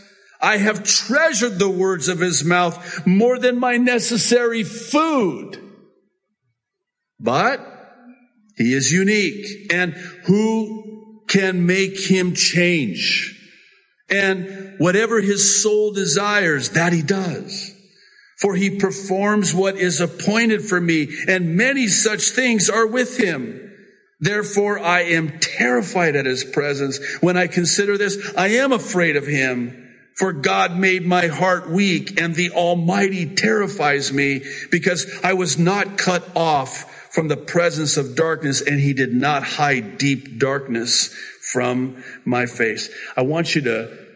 I 0.41 0.59
have 0.59 0.85
treasured 0.85 1.59
the 1.59 1.71
words 1.71 2.09
of 2.09 2.21
his 2.21 2.45
mouth 2.45 3.07
more 3.07 3.39
than 3.39 3.59
my 3.59 3.77
necessary 3.77 4.63
food. 4.63 5.63
But 7.19 7.61
he 8.57 8.73
is 8.73 8.93
unique 8.93 9.73
and 9.73 9.93
who 10.25 11.23
can 11.29 11.67
make 11.67 11.99
him 11.99 12.35
change? 12.35 13.33
And 14.09 14.75
whatever 14.79 15.21
his 15.21 15.63
soul 15.63 15.93
desires, 15.93 16.71
that 16.71 16.93
he 16.93 17.03
does. 17.03 17.73
For 18.39 18.55
he 18.55 18.79
performs 18.79 19.55
what 19.55 19.77
is 19.77 20.01
appointed 20.01 20.63
for 20.63 20.81
me 20.81 21.09
and 21.27 21.57
many 21.57 21.89
such 21.89 22.31
things 22.31 22.69
are 22.69 22.87
with 22.87 23.17
him. 23.19 23.63
Therefore 24.21 24.79
I 24.79 25.03
am 25.03 25.39
terrified 25.41 26.17
at 26.17 26.27
his 26.27 26.45
presence. 26.45 27.01
When 27.21 27.37
I 27.37 27.47
consider 27.47 27.99
this, 27.99 28.35
I 28.37 28.49
am 28.49 28.73
afraid 28.73 29.17
of 29.17 29.27
him. 29.27 29.86
For 30.17 30.33
God 30.33 30.77
made 30.77 31.05
my 31.05 31.27
heart 31.27 31.69
weak 31.69 32.21
and 32.21 32.35
the 32.35 32.51
Almighty 32.53 33.35
terrifies 33.35 34.13
me 34.13 34.43
because 34.71 35.07
I 35.23 35.35
was 35.35 35.59
not 35.59 35.99
cut 35.99 36.27
off 36.35 36.91
from 37.13 37.29
the 37.29 37.37
presence 37.37 37.99
of 37.99 38.17
darkness 38.17 38.63
and 38.63 38.81
he 38.81 38.95
did 38.95 39.13
not 39.13 39.43
hide 39.43 39.99
deep 39.99 40.39
darkness 40.39 41.15
from 41.53 42.03
my 42.25 42.47
face. 42.47 42.89
I 43.17 43.23
want 43.23 43.55
you 43.55 43.63
to 43.63 44.07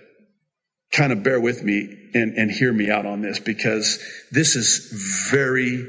kind 0.92 1.12
of 1.12 1.22
bear 1.22 1.38
with 1.38 1.62
me 1.62 2.10
and, 2.14 2.34
and 2.34 2.50
hear 2.50 2.72
me 2.72 2.90
out 2.90 3.06
on 3.06 3.20
this 3.20 3.38
because 3.38 4.02
this 4.30 4.56
is 4.56 5.28
very 5.30 5.86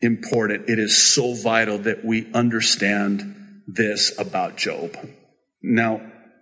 important. 0.00 0.68
It 0.68 0.78
is 0.78 1.14
so 1.14 1.34
vital 1.34 1.78
that 1.78 2.04
we 2.04 2.30
understand 2.32 3.62
this 3.66 4.18
about 4.18 4.56
Job. 4.56 4.96
Now, 5.62 6.00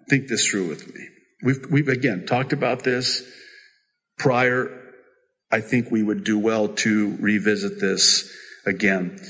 think 0.09 0.29
this 0.29 0.47
through 0.47 0.69
with 0.69 0.93
me. 0.93 1.09
We've, 1.43 1.67
we've 1.71 1.89
again 1.89 2.27
talked 2.27 2.53
about 2.53 2.83
this 2.83 3.23
prior. 4.19 4.83
I 5.51 5.61
think 5.61 5.91
we 5.91 6.03
would 6.03 6.25
do 6.25 6.39
well 6.39 6.69
to 6.69 7.17
revisit 7.21 7.81
this 7.81 8.31
again. 8.65 9.21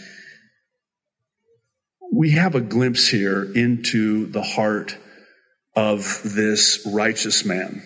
We 2.12 2.30
have 2.30 2.54
a 2.54 2.60
glimpse 2.60 3.08
here 3.08 3.42
into 3.42 4.26
the 4.26 4.42
heart 4.42 4.96
of 5.74 6.22
this 6.24 6.88
righteous 6.90 7.44
man. 7.44 7.82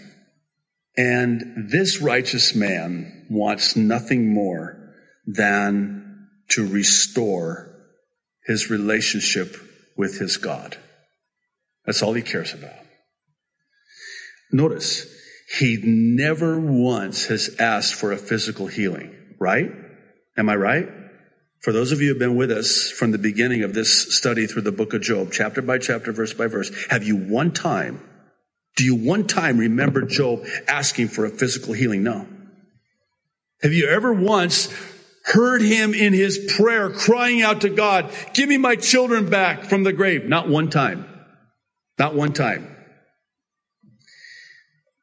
And 0.96 1.70
this 1.70 2.00
righteous 2.00 2.54
man 2.54 3.26
wants 3.30 3.74
nothing 3.74 4.32
more 4.32 4.94
than 5.26 6.28
to 6.50 6.66
restore 6.66 7.74
his 8.44 8.70
relationship 8.70 9.56
with 9.96 10.18
his 10.18 10.36
God. 10.36 10.76
That's 11.86 12.02
all 12.02 12.12
he 12.12 12.22
cares 12.22 12.52
about. 12.52 12.74
Notice, 14.52 15.06
he 15.58 15.78
never 15.82 16.58
once 16.58 17.26
has 17.26 17.56
asked 17.58 17.94
for 17.94 18.12
a 18.12 18.16
physical 18.16 18.66
healing, 18.66 19.14
right? 19.38 19.70
Am 20.36 20.48
I 20.48 20.56
right? 20.56 20.88
For 21.60 21.72
those 21.72 21.92
of 21.92 22.00
you 22.00 22.08
who 22.08 22.14
have 22.14 22.18
been 22.18 22.36
with 22.36 22.50
us 22.50 22.90
from 22.90 23.10
the 23.10 23.18
beginning 23.18 23.64
of 23.64 23.74
this 23.74 24.16
study 24.16 24.46
through 24.46 24.62
the 24.62 24.72
book 24.72 24.94
of 24.94 25.02
Job, 25.02 25.30
chapter 25.32 25.60
by 25.60 25.78
chapter, 25.78 26.12
verse 26.12 26.32
by 26.32 26.46
verse, 26.46 26.70
have 26.88 27.04
you 27.04 27.16
one 27.16 27.52
time, 27.52 28.00
do 28.76 28.84
you 28.84 28.94
one 28.94 29.26
time 29.26 29.58
remember 29.58 30.02
Job 30.02 30.46
asking 30.66 31.08
for 31.08 31.26
a 31.26 31.30
physical 31.30 31.74
healing? 31.74 32.02
No. 32.02 32.26
Have 33.62 33.72
you 33.72 33.88
ever 33.88 34.12
once 34.12 34.72
heard 35.24 35.60
him 35.60 35.92
in 35.92 36.14
his 36.14 36.54
prayer 36.56 36.88
crying 36.88 37.42
out 37.42 37.60
to 37.60 37.68
God, 37.68 38.10
give 38.32 38.48
me 38.48 38.56
my 38.56 38.76
children 38.76 39.28
back 39.28 39.64
from 39.64 39.84
the 39.84 39.92
grave? 39.92 40.24
Not 40.24 40.48
one 40.48 40.70
time. 40.70 41.06
Not 41.98 42.14
one 42.14 42.32
time. 42.32 42.74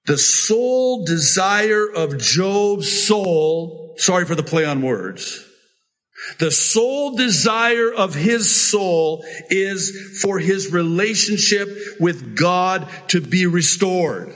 The 0.07 0.17
sole 0.17 1.03
desire 1.05 1.85
of 1.89 2.17
Job's 2.17 3.05
soul, 3.05 3.95
sorry 3.97 4.25
for 4.25 4.35
the 4.35 4.43
play 4.43 4.63
on 4.63 4.81
words, 4.81 5.43
the 6.39 6.49
sole 6.49 7.15
desire 7.15 7.93
of 7.93 8.15
his 8.15 8.69
soul 8.69 9.23
is 9.49 10.19
for 10.21 10.39
his 10.39 10.71
relationship 10.71 11.69
with 11.99 12.37
God 12.37 12.89
to 13.09 13.21
be 13.21 13.45
restored. 13.45 14.33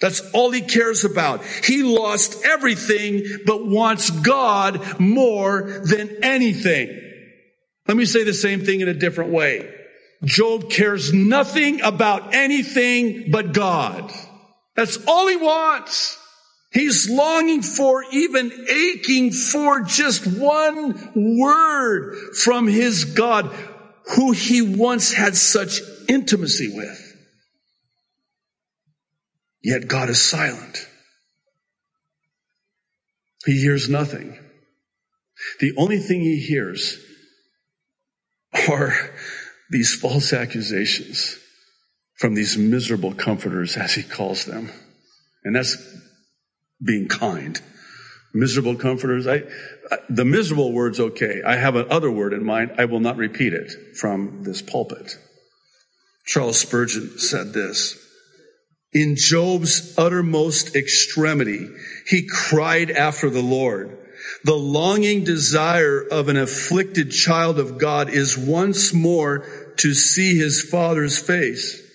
That's 0.00 0.22
all 0.32 0.50
he 0.50 0.62
cares 0.62 1.04
about. 1.04 1.44
He 1.44 1.82
lost 1.82 2.42
everything, 2.44 3.22
but 3.44 3.66
wants 3.66 4.08
God 4.08 4.98
more 4.98 5.82
than 5.84 6.24
anything. 6.24 6.88
Let 7.86 7.98
me 7.98 8.06
say 8.06 8.24
the 8.24 8.32
same 8.32 8.64
thing 8.64 8.80
in 8.80 8.88
a 8.88 8.94
different 8.94 9.30
way. 9.30 9.74
Job 10.24 10.70
cares 10.70 11.12
nothing 11.12 11.82
about 11.82 12.34
anything 12.34 13.30
but 13.30 13.52
God. 13.52 14.10
That's 14.76 14.98
all 15.06 15.26
he 15.26 15.36
wants. 15.36 16.18
He's 16.72 17.10
longing 17.10 17.62
for, 17.62 18.04
even 18.12 18.52
aching 18.68 19.32
for 19.32 19.82
just 19.82 20.26
one 20.26 21.38
word 21.38 22.16
from 22.36 22.68
his 22.68 23.04
God, 23.04 23.46
who 24.14 24.30
he 24.32 24.62
once 24.62 25.12
had 25.12 25.36
such 25.36 25.80
intimacy 26.08 26.72
with. 26.74 27.06
Yet 29.62 29.88
God 29.88 30.10
is 30.10 30.22
silent. 30.22 30.86
He 33.44 33.60
hears 33.60 33.88
nothing. 33.88 34.38
The 35.58 35.72
only 35.76 35.98
thing 35.98 36.20
he 36.20 36.38
hears 36.38 36.98
are 38.68 38.94
these 39.70 39.94
false 39.94 40.32
accusations 40.32 41.36
from 42.20 42.34
these 42.34 42.58
miserable 42.58 43.14
comforters, 43.14 43.78
as 43.78 43.94
he 43.94 44.02
calls 44.02 44.44
them. 44.44 44.70
And 45.42 45.56
that's 45.56 45.78
being 46.84 47.08
kind. 47.08 47.58
Miserable 48.34 48.76
comforters. 48.76 49.26
I, 49.26 49.44
the 50.10 50.26
miserable 50.26 50.70
word's 50.70 51.00
okay. 51.00 51.40
I 51.44 51.56
have 51.56 51.76
another 51.76 52.10
word 52.10 52.34
in 52.34 52.44
mind. 52.44 52.72
I 52.76 52.84
will 52.84 53.00
not 53.00 53.16
repeat 53.16 53.54
it 53.54 53.96
from 53.96 54.42
this 54.42 54.60
pulpit. 54.60 55.16
Charles 56.26 56.60
Spurgeon 56.60 57.18
said 57.18 57.54
this. 57.54 57.98
In 58.92 59.16
Job's 59.16 59.94
uttermost 59.96 60.76
extremity, 60.76 61.68
he 62.06 62.28
cried 62.28 62.90
after 62.90 63.30
the 63.30 63.42
Lord. 63.42 63.96
The 64.44 64.56
longing 64.56 65.24
desire 65.24 66.02
of 66.02 66.28
an 66.28 66.36
afflicted 66.36 67.12
child 67.12 67.58
of 67.58 67.78
God 67.78 68.10
is 68.10 68.36
once 68.36 68.92
more 68.92 69.72
to 69.78 69.94
see 69.94 70.36
his 70.36 70.60
father's 70.60 71.18
face. 71.18 71.86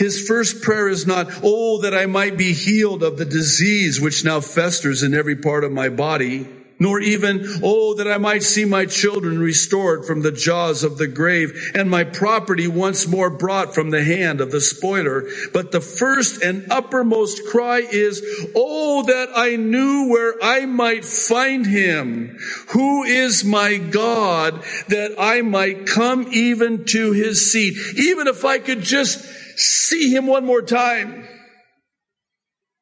His 0.00 0.26
first 0.26 0.62
prayer 0.62 0.88
is 0.88 1.06
not, 1.06 1.28
oh, 1.44 1.82
that 1.82 1.94
I 1.94 2.06
might 2.06 2.36
be 2.36 2.54
healed 2.54 3.02
of 3.02 3.18
the 3.18 3.26
disease 3.26 4.00
which 4.00 4.24
now 4.24 4.40
festers 4.40 5.02
in 5.04 5.14
every 5.14 5.36
part 5.36 5.62
of 5.62 5.70
my 5.70 5.90
body 5.90 6.48
nor 6.80 6.98
even, 6.98 7.44
oh, 7.62 7.94
that 7.94 8.08
I 8.08 8.16
might 8.16 8.42
see 8.42 8.64
my 8.64 8.86
children 8.86 9.38
restored 9.38 10.06
from 10.06 10.22
the 10.22 10.32
jaws 10.32 10.82
of 10.82 10.96
the 10.96 11.06
grave 11.06 11.72
and 11.74 11.90
my 11.90 12.04
property 12.04 12.66
once 12.66 13.06
more 13.06 13.28
brought 13.28 13.74
from 13.74 13.90
the 13.90 14.02
hand 14.02 14.40
of 14.40 14.50
the 14.50 14.62
spoiler. 14.62 15.28
But 15.52 15.72
the 15.72 15.82
first 15.82 16.42
and 16.42 16.72
uppermost 16.72 17.46
cry 17.46 17.80
is, 17.80 18.22
oh, 18.56 19.02
that 19.02 19.28
I 19.36 19.56
knew 19.56 20.08
where 20.08 20.34
I 20.42 20.64
might 20.64 21.04
find 21.04 21.66
him. 21.66 22.38
Who 22.70 23.04
is 23.04 23.44
my 23.44 23.76
God 23.76 24.64
that 24.88 25.16
I 25.18 25.42
might 25.42 25.86
come 25.86 26.28
even 26.32 26.86
to 26.86 27.12
his 27.12 27.52
seat? 27.52 27.76
Even 27.98 28.26
if 28.26 28.46
I 28.46 28.58
could 28.58 28.80
just 28.80 29.22
see 29.60 30.14
him 30.14 30.26
one 30.26 30.44
more 30.44 30.62
time. 30.62 31.28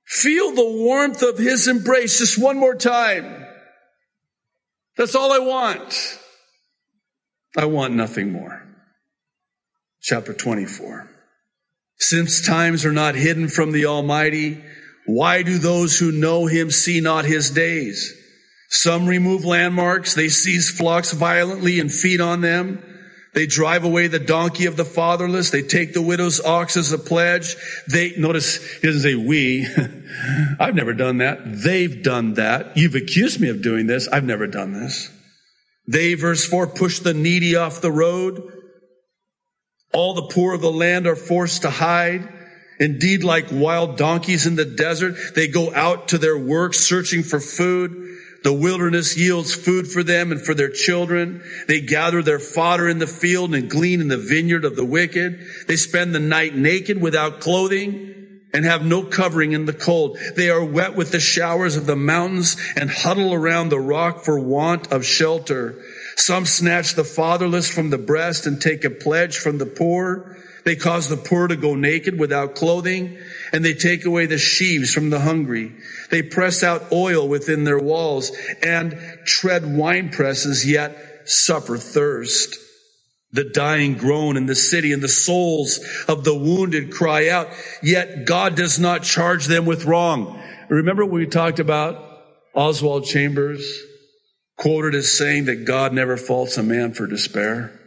Feel 0.07 0.53
the 0.53 0.65
warmth 0.65 1.23
of 1.23 1.39
his 1.39 1.69
embrace 1.69 2.19
just 2.19 2.41
one 2.41 2.59
more 2.59 2.75
time. 2.75 3.47
That's 4.97 5.15
all 5.15 5.33
I 5.33 5.39
want. 5.39 6.19
I 7.57 7.67
want 7.67 7.95
nothing 7.95 8.33
more. 8.33 8.63
Chapter 10.01 10.33
24. 10.33 11.11
Since 11.99 12.47
times 12.47 12.85
are 12.85 12.93
not 12.93 13.17
hidden 13.17 13.49
from 13.49 13.73
the 13.73 13.87
Almighty, 13.87 14.63
why 15.07 15.43
do 15.43 15.59
those 15.59 15.99
who 15.99 16.13
know 16.13 16.47
him 16.47 16.71
see 16.71 17.01
not 17.01 17.25
his 17.25 17.51
days? 17.51 18.15
Some 18.71 19.07
remove 19.07 19.45
landmarks. 19.45 20.15
They 20.15 20.29
seize 20.29 20.71
flocks 20.71 21.13
violently 21.13 21.81
and 21.81 21.93
feed 21.93 22.21
on 22.21 22.41
them. 22.41 22.83
They 23.39 23.47
drive 23.47 23.85
away 23.85 24.09
the 24.09 24.19
donkey 24.19 24.67
of 24.67 24.77
the 24.77 24.85
fatherless. 24.85 25.51
They 25.51 25.63
take 25.63 25.93
the 25.93 26.03
widow's 26.03 26.41
ox 26.41 26.77
as 26.77 26.91
a 26.91 26.99
pledge. 26.99 27.55
They, 27.87 28.17
notice, 28.19 28.57
he 28.81 28.89
doesn't 28.89 29.03
say 29.03 29.15
we. 29.15 29.65
I've 30.59 30.75
never 30.75 30.93
done 30.93 31.19
that. 31.19 31.39
They've 31.45 32.03
done 32.03 32.35
that. 32.35 32.77
You've 32.77 32.97
accused 32.97 33.41
me 33.41 33.49
of 33.49 33.63
doing 33.63 33.87
this. 33.87 34.09
I've 34.09 34.25
never 34.25 34.49
done 34.49 34.73
this. 34.73 35.09
They, 35.87 36.15
verse 36.15 36.45
four, 36.45 36.67
push 36.67 36.99
the 36.99 37.15
needy 37.15 37.55
off 37.55 37.81
the 37.81 37.93
road. 37.93 38.43
All 39.93 40.15
the 40.15 40.35
poor 40.35 40.53
of 40.53 40.61
the 40.61 40.73
land 40.73 41.07
are 41.07 41.15
forced 41.15 41.63
to 41.63 41.71
hide. 41.71 42.29
Indeed, 42.81 43.23
like 43.23 43.53
wild 43.53 43.97
donkeys 43.97 44.49
in 44.49 44.57
the 44.57 44.65
desert, 44.65 45.15
they 45.37 45.47
go 45.47 45.73
out 45.73 46.09
to 46.09 46.19
their 46.19 46.37
work 46.37 46.75
searching 46.75 47.23
for 47.23 47.39
food. 47.39 48.19
The 48.43 48.53
wilderness 48.53 49.17
yields 49.17 49.55
food 49.55 49.89
for 49.89 50.03
them 50.03 50.31
and 50.31 50.41
for 50.41 50.55
their 50.55 50.71
children. 50.71 51.43
They 51.67 51.81
gather 51.81 52.23
their 52.23 52.39
fodder 52.39 52.89
in 52.89 52.99
the 52.99 53.07
field 53.07 53.55
and 53.55 53.69
glean 53.69 54.01
in 54.01 54.09
the 54.09 54.17
vineyard 54.17 54.65
of 54.65 54.77
the 54.77 54.85
wicked. 54.85 55.41
They 55.67 55.77
spend 55.77 56.15
the 56.15 56.21
night 56.21 56.55
naked 56.55 57.01
without 57.01 57.41
clothing 57.41 58.09
and 58.53 58.65
have 58.65 58.85
no 58.85 59.03
covering 59.03 59.53
in 59.53 59.67
the 59.67 59.73
cold. 59.73 60.19
They 60.37 60.51
are 60.51 60.65
wet 60.65 60.95
with 60.95 61.11
the 61.11 61.21
showers 61.21 61.77
of 61.77 61.87
the 61.87 61.97
mountains 61.97 62.57
and 62.77 62.91
huddle 62.91 63.35
around 63.35 63.69
the 63.69 63.81
rock 63.81 64.25
for 64.25 64.39
want 64.39 64.93
of 64.93 65.05
shelter. 65.05 65.83
Some 66.17 66.47
snatch 66.47 66.95
the 66.95 67.05
fatherless 67.05 67.69
from 67.69 67.91
the 67.91 67.99
breast 67.99 68.47
and 68.47 68.61
take 68.61 68.85
a 68.85 68.91
pledge 68.91 69.37
from 69.37 69.59
the 69.59 69.67
poor. 69.67 70.39
They 70.65 70.77
cause 70.77 71.09
the 71.09 71.17
poor 71.17 71.49
to 71.49 71.57
go 71.57 71.75
naked 71.75 72.19
without 72.19 72.55
clothing 72.55 73.19
and 73.53 73.65
they 73.65 73.75
take 73.75 74.05
away 74.05 74.27
the 74.27 74.39
sheaves 74.39 74.93
from 74.93 75.11
the 75.11 75.21
hungry. 75.21 75.73
They 76.11 76.23
press 76.23 76.63
out 76.63 76.93
oil 76.93 77.29
within 77.29 77.65
their 77.65 77.79
walls 77.79 78.33
and 78.63 78.99
tread 79.25 79.77
wine 79.77 80.11
presses, 80.11 80.69
yet 80.69 81.29
suffer 81.29 81.77
thirst. 81.77 82.57
The 83.33 83.45
dying 83.45 83.95
groan 83.95 84.37
in 84.37 84.47
the 84.47 84.55
city 84.55 84.93
and 84.93 85.03
the 85.03 85.09
souls 85.09 85.81
of 86.09 86.25
the 86.25 86.35
wounded 86.35 86.93
cry 86.93 87.29
out, 87.29 87.49
yet 87.83 88.25
God 88.25 88.57
does 88.57 88.79
not 88.79 89.03
charge 89.03 89.47
them 89.47 89.67
with 89.67 89.85
wrong. 89.85 90.43
Remember 90.71 91.05
we 91.05 91.27
talked 91.27 91.59
about 91.59 92.23
Oswald 92.55 93.05
Chambers 93.05 93.83
quoted 94.57 94.95
as 94.95 95.17
saying 95.17 95.45
that 95.45 95.65
God 95.65 95.93
never 95.93 96.17
faults 96.17 96.57
a 96.57 96.63
man 96.63 96.93
for 96.93 97.07
despair. 97.07 97.78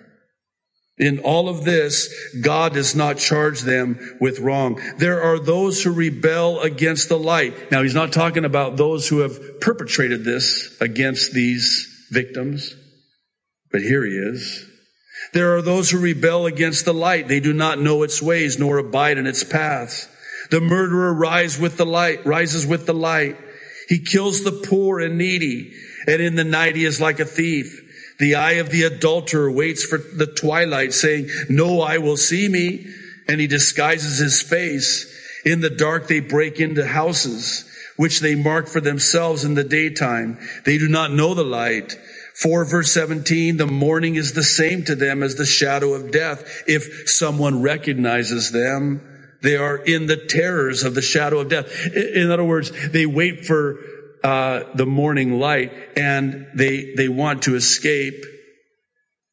In 1.01 1.17
all 1.19 1.49
of 1.49 1.65
this, 1.65 2.13
God 2.41 2.73
does 2.73 2.95
not 2.95 3.17
charge 3.17 3.61
them 3.61 4.17
with 4.21 4.39
wrong. 4.39 4.79
There 4.99 5.23
are 5.23 5.39
those 5.39 5.81
who 5.81 5.91
rebel 5.91 6.59
against 6.59 7.09
the 7.09 7.17
light. 7.17 7.71
Now, 7.71 7.81
he's 7.81 7.95
not 7.95 8.13
talking 8.13 8.45
about 8.45 8.77
those 8.77 9.07
who 9.07 9.19
have 9.19 9.59
perpetrated 9.59 10.23
this 10.23 10.77
against 10.79 11.33
these 11.33 12.07
victims, 12.11 12.75
but 13.71 13.81
here 13.81 14.05
he 14.05 14.11
is. 14.11 14.63
There 15.33 15.55
are 15.57 15.63
those 15.63 15.89
who 15.89 15.99
rebel 15.99 16.45
against 16.45 16.85
the 16.85 16.93
light. 16.93 17.27
They 17.27 17.39
do 17.39 17.53
not 17.53 17.79
know 17.79 18.03
its 18.03 18.21
ways 18.21 18.59
nor 18.59 18.77
abide 18.77 19.17
in 19.17 19.25
its 19.25 19.43
paths. 19.43 20.07
The 20.51 20.61
murderer 20.61 21.15
rise 21.15 21.57
with 21.57 21.77
the 21.77 21.85
light, 21.85 22.27
rises 22.27 22.67
with 22.67 22.85
the 22.85 22.93
light. 22.93 23.37
He 23.87 24.05
kills 24.05 24.43
the 24.43 24.51
poor 24.51 24.99
and 24.99 25.17
needy, 25.17 25.73
and 26.05 26.21
in 26.21 26.35
the 26.35 26.43
night 26.43 26.75
he 26.75 26.85
is 26.85 27.01
like 27.01 27.19
a 27.19 27.25
thief. 27.25 27.87
The 28.21 28.35
eye 28.35 28.53
of 28.53 28.69
the 28.69 28.83
adulterer 28.83 29.51
waits 29.51 29.83
for 29.83 29.97
the 29.97 30.27
twilight 30.27 30.93
saying, 30.93 31.29
no 31.49 31.81
eye 31.81 31.97
will 31.97 32.17
see 32.17 32.47
me. 32.47 32.85
And 33.27 33.41
he 33.41 33.47
disguises 33.47 34.19
his 34.19 34.43
face. 34.43 35.11
In 35.43 35.59
the 35.59 35.71
dark, 35.71 36.07
they 36.07 36.19
break 36.19 36.59
into 36.59 36.85
houses, 36.85 37.67
which 37.97 38.19
they 38.19 38.35
mark 38.35 38.67
for 38.67 38.79
themselves 38.79 39.43
in 39.43 39.55
the 39.55 39.63
daytime. 39.63 40.37
They 40.65 40.77
do 40.77 40.87
not 40.87 41.11
know 41.11 41.33
the 41.33 41.43
light. 41.43 41.97
4 42.35 42.65
verse 42.65 42.91
17, 42.91 43.57
the 43.57 43.65
morning 43.65 44.15
is 44.15 44.33
the 44.33 44.43
same 44.43 44.85
to 44.85 44.95
them 44.95 45.23
as 45.23 45.35
the 45.35 45.45
shadow 45.45 45.93
of 45.93 46.11
death. 46.11 46.63
If 46.67 47.09
someone 47.09 47.63
recognizes 47.63 48.51
them, 48.51 49.01
they 49.41 49.55
are 49.55 49.77
in 49.77 50.05
the 50.05 50.17
terrors 50.27 50.83
of 50.83 50.93
the 50.93 51.01
shadow 51.01 51.39
of 51.39 51.49
death. 51.49 51.87
In 51.95 52.29
other 52.29 52.43
words, 52.43 52.71
they 52.91 53.07
wait 53.07 53.45
for 53.45 53.79
uh, 54.23 54.63
the 54.75 54.85
morning 54.85 55.39
light 55.39 55.71
and 55.95 56.47
they 56.55 56.93
they 56.95 57.07
want 57.07 57.43
to 57.43 57.55
escape 57.55 58.23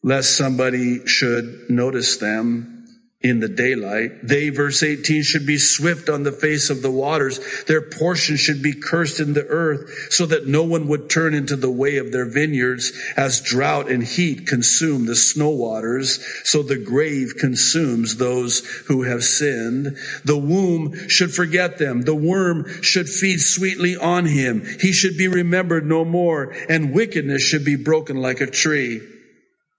lest 0.03 0.37
somebody 0.37 1.07
should 1.07 1.69
notice 1.69 2.17
them 2.19 2.78
in 3.21 3.41
the 3.41 3.49
daylight. 3.49 4.13
They, 4.23 4.51
verse 4.51 4.85
18, 4.85 5.25
should 5.25 5.45
be 5.45 5.59
swift 5.59 6.09
on 6.09 6.23
the 6.23 6.31
face 6.31 6.71
of 6.71 6.83
the 6.83 6.91
waters. 6.91 7.65
Their 7.65 7.83
portion 7.83 8.37
should 8.37 8.63
be 8.63 8.75
cursed 8.75 9.19
in 9.19 9.33
the 9.33 9.47
earth 9.47 10.13
so 10.13 10.27
that 10.27 10.47
no 10.47 10.63
one 10.63 10.87
would 10.87 11.11
turn 11.11 11.35
into 11.35 11.57
the 11.57 11.71
way 11.71 11.97
of 11.97 12.13
their 12.13 12.27
vineyards 12.27 12.93
as 13.17 13.41
drought 13.41 13.91
and 13.91 14.05
heat 14.05 14.47
consume 14.47 15.07
the 15.07 15.17
snow 15.17 15.51
waters. 15.51 16.25
So 16.45 16.63
the 16.63 16.79
grave 16.79 17.35
consumes 17.41 18.17
those 18.17 18.61
who 18.87 19.03
have 19.03 19.25
sinned. 19.25 19.97
The 20.25 20.39
womb 20.39 21.09
should 21.09 21.35
forget 21.35 21.79
them. 21.79 22.03
The 22.03 22.15
worm 22.15 22.83
should 22.83 23.09
feed 23.09 23.41
sweetly 23.41 23.97
on 23.97 24.27
him. 24.27 24.65
He 24.81 24.93
should 24.93 25.17
be 25.19 25.27
remembered 25.27 25.85
no 25.85 26.05
more 26.05 26.55
and 26.69 26.95
wickedness 26.95 27.43
should 27.43 27.65
be 27.65 27.77
broken 27.77 28.19
like 28.19 28.41
a 28.41 28.47
tree. 28.47 29.18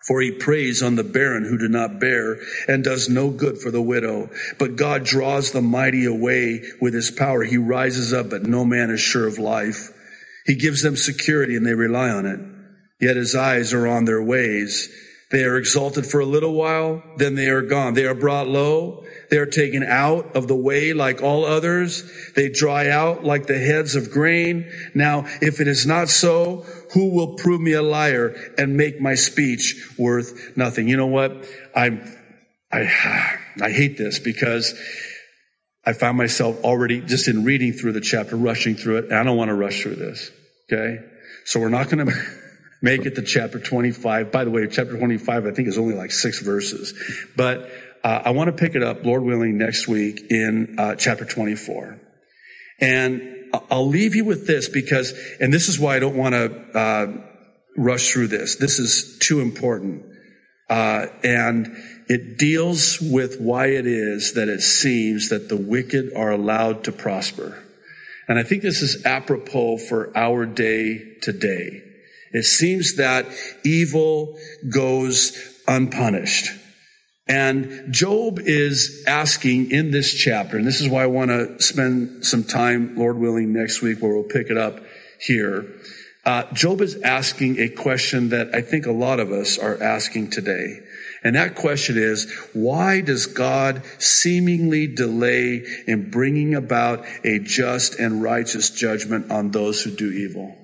For 0.08 0.22
he 0.22 0.32
preys 0.32 0.82
on 0.82 0.96
the 0.96 1.04
barren 1.04 1.44
who 1.44 1.58
do 1.58 1.68
not 1.68 2.00
bear 2.00 2.40
and 2.68 2.84
does 2.84 3.10
no 3.10 3.30
good 3.30 3.58
for 3.60 3.70
the 3.70 3.82
widow. 3.82 4.30
But 4.58 4.78
God 4.78 5.04
draws 5.04 5.52
the 5.52 5.62
mighty 5.62 6.06
away 6.06 6.64
with 6.82 6.94
his 6.94 7.12
power. 7.12 7.44
He 7.44 7.58
rises 7.58 8.14
up, 8.14 8.30
but 8.30 8.44
no 8.44 8.64
man 8.64 8.90
is 8.92 9.02
sure 9.02 9.28
of 9.28 9.38
life. 9.38 9.92
He 10.46 10.56
gives 10.56 10.82
them 10.82 10.96
security 10.96 11.56
and 11.56 11.66
they 11.66 11.74
rely 11.74 12.10
on 12.10 12.26
it. 12.26 12.40
Yet 13.02 13.18
his 13.18 13.36
eyes 13.36 13.74
are 13.74 13.88
on 13.88 14.06
their 14.06 14.22
ways. 14.22 14.90
They 15.32 15.44
are 15.44 15.58
exalted 15.58 16.06
for 16.06 16.22
a 16.22 16.26
little 16.26 16.54
while, 16.54 17.04
then 17.18 17.36
they 17.36 17.50
are 17.50 17.62
gone. 17.62 17.94
They 17.94 18.06
are 18.06 18.16
brought 18.16 18.48
low. 18.48 19.06
They 19.30 19.38
are 19.38 19.46
taken 19.46 19.84
out 19.84 20.36
of 20.36 20.48
the 20.48 20.56
way 20.56 20.94
like 20.94 21.22
all 21.22 21.46
others. 21.46 22.04
They 22.36 22.50
dry 22.50 22.90
out 22.90 23.24
like 23.24 23.46
the 23.46 23.58
heads 23.58 23.96
of 23.96 24.12
grain. 24.12 24.72
Now, 24.96 25.26
if 25.42 25.60
it 25.62 25.68
is 25.68 25.86
not 25.86 26.10
so, 26.10 26.66
who 26.94 27.14
will 27.14 27.36
prove 27.36 27.62
me 27.62 27.74
a 27.74 27.82
liar 27.82 28.36
and 28.58 28.76
make 28.76 29.00
my 29.00 29.16
speech 29.16 29.94
worth 29.98 30.58
nothing? 30.58 30.88
You 30.88 30.98
know 30.98 31.08
what? 31.08 31.46
I, 31.76 32.02
I, 32.72 33.38
I 33.62 33.70
hate 33.70 33.98
this 33.98 34.20
because 34.20 34.74
I 35.86 35.94
found 35.94 36.18
myself 36.18 36.64
already 36.64 37.02
just 37.02 37.28
in 37.28 37.46
reading 37.46 37.74
through 37.74 37.94
the 37.94 38.02
chapter, 38.02 38.36
rushing 38.36 38.76
through 38.76 38.98
it. 38.98 39.06
And 39.06 39.16
I 39.16 39.24
don't 39.24 39.38
want 39.38 39.50
to 39.50 39.56
rush 39.56 39.84
through 39.84 39.96
this. 39.96 40.32
Okay. 40.72 41.00
So 41.46 41.60
we're 41.60 41.70
not 41.70 41.90
going 41.90 42.06
to 42.08 42.14
make 42.82 43.06
it 43.06 43.16
to 43.16 43.22
chapter 43.22 43.60
25. 43.60 44.32
By 44.32 44.44
the 44.44 44.52
way, 44.52 44.68
chapter 44.68 44.98
25, 44.98 45.46
I 45.46 45.52
think 45.52 45.68
is 45.68 45.78
only 45.78 45.96
like 45.96 46.12
six 46.12 46.42
verses, 46.42 46.94
but 47.36 47.70
uh, 48.04 48.22
I 48.26 48.32
want 48.32 48.48
to 48.48 48.54
pick 48.54 48.76
it 48.76 48.84
up, 48.84 49.04
Lord 49.06 49.24
willing, 49.24 49.58
next 49.58 49.88
week 49.88 50.22
in 50.30 50.76
uh, 50.78 50.96
chapter 50.96 51.26
24. 51.26 52.00
And 52.80 53.50
I'll 53.70 53.88
leave 53.88 54.16
you 54.16 54.26
with 54.26 54.48
this 54.48 54.70
because, 54.70 55.14
and 55.40 55.54
this 55.54 55.68
is 55.68 55.80
why 55.80 55.96
I 55.96 56.00
don't 56.00 56.16
want 56.16 56.34
to 56.34 56.78
uh, 56.78 57.08
rush 57.76 58.12
through 58.12 58.28
this. 58.28 58.56
This 58.56 58.80
is 58.80 59.18
too 59.20 59.42
important. 59.42 60.06
Uh, 60.70 61.08
and 61.24 61.76
it 62.08 62.38
deals 62.38 63.00
with 63.02 63.40
why 63.40 63.68
it 63.68 63.88
is 63.88 64.34
that 64.36 64.50
it 64.50 64.62
seems 64.62 65.30
that 65.30 65.50
the 65.50 65.58
wicked 65.58 66.14
are 66.16 66.32
allowed 66.32 66.84
to 66.86 66.92
prosper. 66.92 67.62
And 68.28 68.38
I 68.38 68.44
think 68.44 68.62
this 68.62 68.84
is 68.84 69.06
apropos 69.06 69.78
for 69.78 70.16
our 70.16 70.46
day 70.46 71.16
today. 71.22 71.84
It 72.32 72.44
seems 72.44 72.98
that 72.98 73.26
evil 73.66 74.38
goes 74.72 75.36
unpunished. 75.68 76.52
And 77.30 77.94
Job 77.94 78.40
is 78.40 79.04
asking 79.06 79.70
in 79.70 79.92
this 79.92 80.12
chapter, 80.12 80.58
and 80.58 80.66
this 80.66 80.82
is 80.82 80.90
why 80.90 81.04
I 81.04 81.08
want 81.08 81.30
to 81.30 81.62
spend 81.62 82.26
some 82.26 82.44
time, 82.44 82.98
Lord 82.98 83.20
willing, 83.20 83.54
next 83.54 83.84
week 83.84 84.02
where 84.02 84.12
we'll 84.12 84.24
pick 84.24 84.50
it 84.50 84.58
up 84.58 84.80
here. 85.22 85.76
Uh, 86.26 86.52
Job 86.54 86.82
is 86.82 87.00
asking 87.04 87.60
a 87.60 87.70
question 87.70 88.30
that 88.30 88.56
I 88.56 88.62
think 88.62 88.88
a 88.88 88.92
lot 88.92 89.20
of 89.20 89.32
us 89.32 89.60
are 89.60 89.82
asking 89.82 90.32
today. 90.32 90.80
And 91.24 91.36
that 91.36 91.54
question 91.54 91.98
is, 91.98 92.32
why 92.54 93.02
does 93.02 93.28
God 93.28 93.84
seemingly 94.00 94.88
delay 94.88 95.64
in 95.86 96.10
bringing 96.10 96.56
about 96.56 97.06
a 97.24 97.38
just 97.40 98.00
and 98.00 98.24
righteous 98.24 98.72
judgment 98.72 99.32
on 99.32 99.52
those 99.52 99.84
who 99.84 99.92
do 99.92 100.10
evil? 100.10 100.56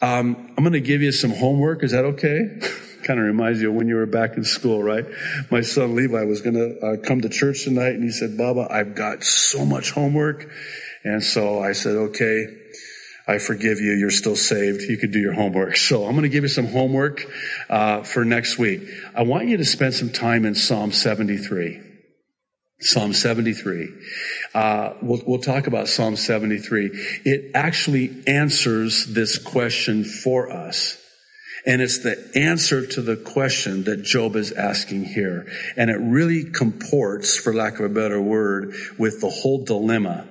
Um, 0.00 0.54
I'm 0.56 0.64
going 0.64 0.72
to 0.72 0.80
give 0.80 1.02
you 1.02 1.12
some 1.12 1.32
homework. 1.32 1.82
Is 1.82 1.90
that 1.90 2.04
okay? 2.06 2.60
kind 3.08 3.18
of 3.18 3.24
reminds 3.24 3.62
you 3.62 3.70
of 3.70 3.74
when 3.74 3.88
you 3.88 3.96
were 3.96 4.04
back 4.04 4.36
in 4.36 4.44
school, 4.44 4.82
right? 4.82 5.06
My 5.50 5.62
son 5.62 5.96
Levi 5.96 6.24
was 6.24 6.42
going 6.42 6.56
to 6.56 6.78
uh, 6.78 6.96
come 6.98 7.22
to 7.22 7.30
church 7.30 7.64
tonight 7.64 7.94
and 7.94 8.04
he 8.04 8.10
said, 8.10 8.36
Baba, 8.36 8.68
I've 8.70 8.94
got 8.94 9.24
so 9.24 9.64
much 9.64 9.92
homework. 9.92 10.46
And 11.04 11.24
so 11.24 11.58
I 11.58 11.72
said, 11.72 11.96
okay, 11.96 12.46
I 13.26 13.38
forgive 13.38 13.80
you. 13.80 13.92
You're 13.92 14.10
still 14.10 14.36
saved. 14.36 14.82
You 14.82 14.98
could 14.98 15.10
do 15.10 15.20
your 15.20 15.32
homework. 15.32 15.78
So 15.78 16.04
I'm 16.04 16.12
going 16.12 16.24
to 16.24 16.28
give 16.28 16.44
you 16.44 16.50
some 16.50 16.66
homework 16.66 17.24
uh, 17.70 18.02
for 18.02 18.26
next 18.26 18.58
week. 18.58 18.82
I 19.14 19.22
want 19.22 19.48
you 19.48 19.56
to 19.56 19.64
spend 19.64 19.94
some 19.94 20.10
time 20.10 20.44
in 20.44 20.54
Psalm 20.54 20.92
73. 20.92 21.80
Psalm 22.80 23.14
73. 23.14 23.88
Uh, 24.52 24.92
we'll, 25.00 25.22
we'll 25.26 25.40
talk 25.40 25.66
about 25.66 25.88
Psalm 25.88 26.14
73. 26.14 26.90
It 27.24 27.52
actually 27.54 28.22
answers 28.26 29.06
this 29.06 29.38
question 29.38 30.04
for 30.04 30.52
us. 30.52 31.02
And 31.68 31.82
it's 31.82 31.98
the 31.98 32.30
answer 32.34 32.86
to 32.86 33.02
the 33.02 33.16
question 33.16 33.84
that 33.84 34.02
Job 34.02 34.36
is 34.36 34.52
asking 34.52 35.04
here. 35.04 35.46
And 35.76 35.90
it 35.90 35.98
really 36.00 36.44
comports, 36.44 37.36
for 37.36 37.52
lack 37.52 37.74
of 37.74 37.84
a 37.84 37.94
better 37.94 38.20
word, 38.20 38.74
with 38.98 39.20
the 39.20 39.28
whole 39.28 39.66
dilemma 39.66 40.26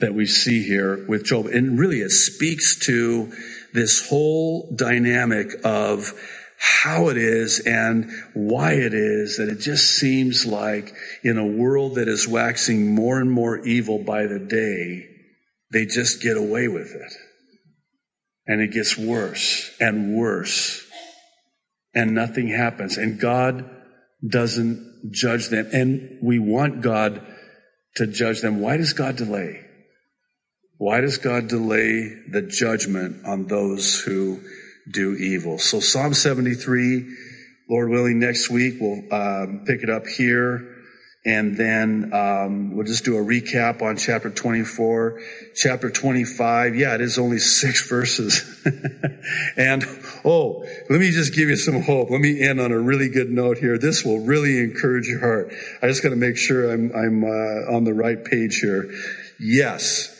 that 0.00 0.14
we 0.14 0.24
see 0.24 0.62
here 0.62 1.04
with 1.06 1.26
Job. 1.26 1.46
And 1.46 1.78
really 1.78 2.00
it 2.00 2.10
speaks 2.10 2.86
to 2.86 3.32
this 3.74 4.08
whole 4.08 4.74
dynamic 4.74 5.48
of 5.62 6.14
how 6.58 7.10
it 7.10 7.18
is 7.18 7.60
and 7.60 8.10
why 8.32 8.72
it 8.72 8.94
is 8.94 9.36
that 9.36 9.50
it 9.50 9.60
just 9.60 9.98
seems 9.98 10.46
like 10.46 10.94
in 11.22 11.36
a 11.36 11.46
world 11.46 11.96
that 11.96 12.08
is 12.08 12.26
waxing 12.26 12.94
more 12.94 13.20
and 13.20 13.30
more 13.30 13.58
evil 13.58 13.98
by 13.98 14.26
the 14.26 14.38
day, 14.38 15.06
they 15.70 15.84
just 15.84 16.22
get 16.22 16.38
away 16.38 16.66
with 16.66 16.94
it. 16.94 17.12
And 18.46 18.60
it 18.60 18.72
gets 18.72 18.96
worse 18.96 19.70
and 19.80 20.16
worse. 20.16 20.84
And 21.94 22.14
nothing 22.14 22.48
happens. 22.48 22.96
And 22.96 23.18
God 23.18 23.68
doesn't 24.26 25.10
judge 25.10 25.48
them. 25.48 25.68
And 25.72 26.18
we 26.22 26.38
want 26.38 26.82
God 26.82 27.26
to 27.96 28.06
judge 28.06 28.40
them. 28.40 28.60
Why 28.60 28.76
does 28.76 28.92
God 28.92 29.16
delay? 29.16 29.62
Why 30.78 31.00
does 31.00 31.18
God 31.18 31.48
delay 31.48 32.14
the 32.30 32.42
judgment 32.42 33.24
on 33.24 33.46
those 33.46 33.98
who 34.00 34.40
do 34.90 35.14
evil? 35.14 35.58
So 35.58 35.80
Psalm 35.80 36.12
73, 36.12 37.16
Lord 37.70 37.88
willing, 37.88 38.18
next 38.18 38.50
week 38.50 38.74
we'll 38.78 39.12
um, 39.12 39.64
pick 39.66 39.82
it 39.82 39.88
up 39.88 40.06
here. 40.06 40.75
And 41.26 41.56
then 41.56 42.12
um, 42.14 42.76
we'll 42.76 42.86
just 42.86 43.04
do 43.04 43.16
a 43.16 43.20
recap 43.20 43.82
on 43.82 43.96
chapter 43.96 44.30
24. 44.30 45.20
Chapter 45.56 45.90
25, 45.90 46.76
yeah, 46.76 46.94
it 46.94 47.00
is 47.00 47.18
only 47.18 47.40
six 47.40 47.86
verses. 47.90 48.64
and, 49.56 49.84
oh, 50.24 50.64
let 50.88 51.00
me 51.00 51.10
just 51.10 51.34
give 51.34 51.48
you 51.48 51.56
some 51.56 51.82
hope. 51.82 52.10
Let 52.10 52.20
me 52.20 52.40
end 52.40 52.60
on 52.60 52.70
a 52.70 52.78
really 52.78 53.08
good 53.08 53.28
note 53.28 53.58
here. 53.58 53.76
This 53.76 54.04
will 54.04 54.20
really 54.20 54.60
encourage 54.60 55.08
your 55.08 55.18
heart. 55.18 55.52
I 55.82 55.88
just 55.88 56.04
got 56.04 56.10
to 56.10 56.16
make 56.16 56.36
sure 56.36 56.72
I'm, 56.72 56.92
I'm 56.94 57.24
uh, 57.24 57.76
on 57.76 57.82
the 57.82 57.92
right 57.92 58.24
page 58.24 58.60
here. 58.60 58.88
Yes, 59.40 60.12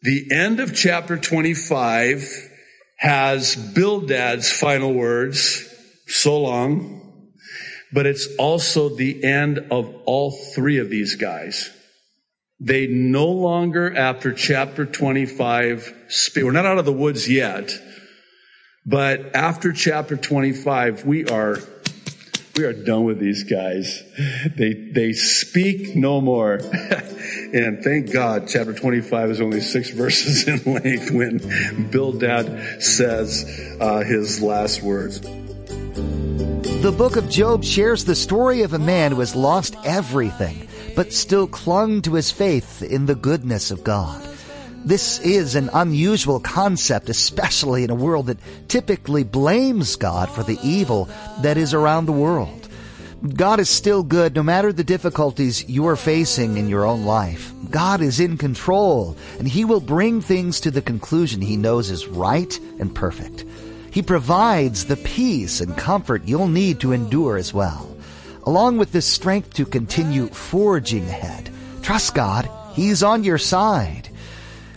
the 0.00 0.28
end 0.32 0.60
of 0.60 0.74
chapter 0.74 1.18
25 1.18 2.50
has 2.96 3.56
Bildad's 3.56 4.50
final 4.50 4.94
words, 4.94 5.68
so 6.06 6.40
long, 6.40 7.05
but 7.92 8.06
it's 8.06 8.28
also 8.36 8.88
the 8.88 9.24
end 9.24 9.58
of 9.70 9.94
all 10.04 10.30
three 10.54 10.78
of 10.78 10.90
these 10.90 11.16
guys. 11.16 11.70
They 12.58 12.86
no 12.86 13.26
longer, 13.26 13.94
after 13.94 14.32
chapter 14.32 14.86
25, 14.86 15.94
speak. 16.08 16.44
We're 16.44 16.52
not 16.52 16.64
out 16.66 16.78
of 16.78 16.84
the 16.86 16.92
woods 16.92 17.28
yet, 17.28 17.72
but 18.86 19.36
after 19.36 19.72
chapter 19.72 20.16
25, 20.16 21.04
we 21.04 21.26
are 21.26 21.58
we 22.56 22.64
are 22.64 22.72
done 22.72 23.04
with 23.04 23.18
these 23.18 23.44
guys. 23.44 24.02
They, 24.56 24.72
they 24.72 25.12
speak 25.12 25.94
no 25.94 26.22
more. 26.22 26.54
and 27.52 27.84
thank 27.84 28.10
God 28.10 28.48
chapter 28.48 28.72
25 28.72 29.30
is 29.30 29.40
only 29.42 29.60
six 29.60 29.90
verses 29.90 30.48
in 30.48 30.72
length 30.72 31.10
when 31.10 31.90
Bildad 31.90 32.82
says 32.82 33.76
uh, 33.78 34.00
his 34.00 34.40
last 34.40 34.82
words. 34.82 35.20
The 36.82 36.92
book 36.92 37.16
of 37.16 37.28
Job 37.28 37.64
shares 37.64 38.04
the 38.04 38.14
story 38.14 38.62
of 38.62 38.72
a 38.72 38.78
man 38.78 39.10
who 39.10 39.20
has 39.20 39.34
lost 39.34 39.74
everything, 39.84 40.68
but 40.94 41.12
still 41.12 41.46
clung 41.46 42.02
to 42.02 42.14
his 42.14 42.30
faith 42.30 42.82
in 42.82 43.06
the 43.06 43.14
goodness 43.14 43.70
of 43.70 43.82
God. 43.82 44.22
This 44.84 45.18
is 45.20 45.56
an 45.56 45.68
unusual 45.72 46.38
concept, 46.38 47.08
especially 47.08 47.82
in 47.82 47.90
a 47.90 47.94
world 47.94 48.26
that 48.26 48.38
typically 48.68 49.24
blames 49.24 49.96
God 49.96 50.30
for 50.30 50.44
the 50.44 50.58
evil 50.62 51.08
that 51.40 51.56
is 51.56 51.74
around 51.74 52.06
the 52.06 52.12
world. 52.12 52.68
God 53.34 53.58
is 53.58 53.70
still 53.70 54.04
good 54.04 54.36
no 54.36 54.44
matter 54.44 54.72
the 54.72 54.84
difficulties 54.84 55.68
you 55.68 55.88
are 55.88 55.96
facing 55.96 56.56
in 56.56 56.68
your 56.68 56.84
own 56.84 57.04
life. 57.04 57.52
God 57.70 58.00
is 58.00 58.20
in 58.20 58.36
control 58.36 59.16
and 59.38 59.48
He 59.48 59.64
will 59.64 59.80
bring 59.80 60.20
things 60.20 60.60
to 60.60 60.70
the 60.70 60.82
conclusion 60.82 61.40
He 61.40 61.56
knows 61.56 61.90
is 61.90 62.06
right 62.06 62.56
and 62.78 62.94
perfect. 62.94 63.44
He 63.96 64.02
provides 64.02 64.84
the 64.84 64.98
peace 64.98 65.62
and 65.62 65.74
comfort 65.74 66.26
you'll 66.26 66.48
need 66.48 66.80
to 66.80 66.92
endure 66.92 67.38
as 67.38 67.54
well. 67.54 67.96
Along 68.44 68.76
with 68.76 68.92
the 68.92 69.00
strength 69.00 69.54
to 69.54 69.64
continue 69.64 70.26
forging 70.26 71.08
ahead. 71.08 71.48
Trust 71.80 72.14
God. 72.14 72.46
He's 72.74 73.02
on 73.02 73.24
your 73.24 73.38
side. 73.38 74.10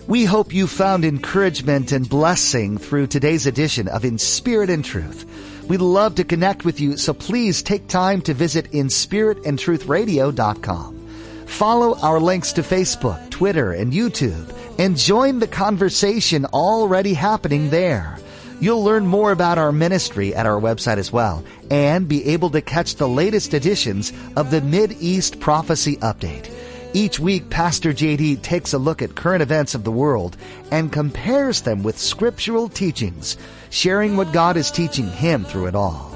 We 0.08 0.24
hope 0.24 0.54
you 0.54 0.68
found 0.68 1.04
encouragement 1.04 1.92
and 1.92 2.08
blessing 2.08 2.78
through 2.78 3.08
today's 3.08 3.46
edition 3.46 3.90
of 3.90 4.06
In 4.06 4.18
Spirit 4.18 4.70
and 4.70 4.86
Truth. 4.86 5.66
We'd 5.68 5.82
love 5.82 6.16
to 6.16 6.24
connect 6.24 6.64
with 6.64 6.80
you, 6.80 6.96
so 6.96 7.14
please 7.14 7.62
take 7.62 7.90
time 7.90 8.22
to 8.22 8.34
visit 8.34 8.72
inspiritandtruthradio.com. 8.72 11.08
Follow 11.46 12.00
our 12.00 12.22
links 12.22 12.54
to 12.54 12.62
Facebook, 12.62 13.30
Twitter, 13.32 13.74
and 13.74 13.92
YouTube, 13.92 14.56
and 14.80 14.96
join 14.96 15.40
the 15.40 15.48
conversation 15.48 16.46
already 16.46 17.14
happening 17.14 17.70
there. 17.70 18.18
You'll 18.62 18.84
learn 18.84 19.06
more 19.06 19.32
about 19.32 19.58
our 19.58 19.72
ministry 19.72 20.36
at 20.36 20.46
our 20.46 20.60
website 20.60 20.98
as 20.98 21.14
well, 21.14 21.44
and 21.72 22.10
be 22.10 22.26
able 22.28 22.50
to 22.50 22.62
catch 22.62 22.96
the 22.96 23.08
latest 23.08 23.54
editions 23.54 24.12
of 24.36 24.52
the 24.52 24.62
Mid 24.62 24.98
East 25.00 25.40
Prophecy 25.40 25.96
Update. 25.98 26.52
Each 26.94 27.20
week, 27.20 27.50
Pastor 27.50 27.94
JD 27.94 28.42
takes 28.42 28.74
a 28.74 28.78
look 28.78 29.02
at 29.02 29.16
current 29.16 29.42
events 29.42 29.76
of 29.76 29.84
the 29.84 29.92
world 29.92 30.38
and 30.72 30.92
compares 30.92 31.62
them 31.62 31.84
with 31.84 31.98
scriptural 31.98 32.68
teachings, 32.68 33.38
sharing 33.70 34.18
what 34.18 34.34
God 34.34 34.58
is 34.58 34.72
teaching 34.72 35.08
him 35.08 35.46
through 35.46 35.68
it 35.68 35.76
all. 35.76 36.10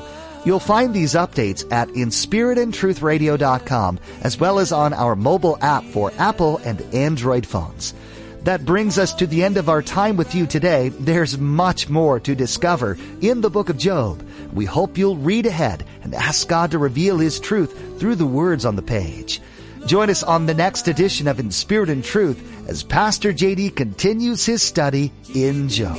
You'll 0.46 0.60
find 0.60 0.94
these 0.94 1.14
updates 1.14 1.66
at 1.72 1.88
inspiritandtruthradio.com 1.90 4.00
as 4.22 4.38
well 4.38 4.60
as 4.60 4.74
on 4.74 4.94
our 4.94 5.16
mobile 5.16 5.58
app 5.62 5.86
for 5.86 6.12
Apple 6.18 6.58
and 6.66 6.82
Android 6.94 7.46
phones. 7.46 7.94
That 8.44 8.66
brings 8.66 8.98
us 8.98 9.14
to 9.16 9.28
the 9.28 9.44
end 9.44 9.58
of 9.58 9.70
our 9.70 9.82
time 9.82 10.18
with 10.18 10.36
you 10.36 10.46
today. 10.46 10.90
There's 10.90 11.38
much 11.38 11.90
more 11.90 12.20
to 12.20 12.36
discover 12.36 12.98
in 13.22 13.40
the 13.40 13.50
book 13.50 13.70
of 13.70 13.78
Job. 13.78 14.28
We 14.52 14.66
hope 14.66 14.98
you'll 14.98 15.16
read 15.16 15.46
ahead 15.46 15.86
and 16.04 16.14
ask 16.14 16.48
God 16.48 16.72
to 16.72 16.78
reveal 16.78 17.18
His 17.18 17.40
truth 17.40 18.00
through 18.00 18.16
the 18.16 18.26
words 18.26 18.66
on 18.66 18.76
the 18.76 18.82
page. 18.82 19.42
Join 19.86 20.10
us 20.10 20.24
on 20.24 20.46
the 20.46 20.54
next 20.54 20.88
edition 20.88 21.28
of 21.28 21.40
In 21.40 21.52
Spirit 21.52 21.90
and 21.90 22.04
Truth 22.04 22.70
as 22.70 22.84
Pastor 22.84 23.34
JD 23.34 23.76
continues 23.76 24.46
his 24.46 24.64
study 24.64 25.12
in 25.34 25.68
Job. 25.68 25.98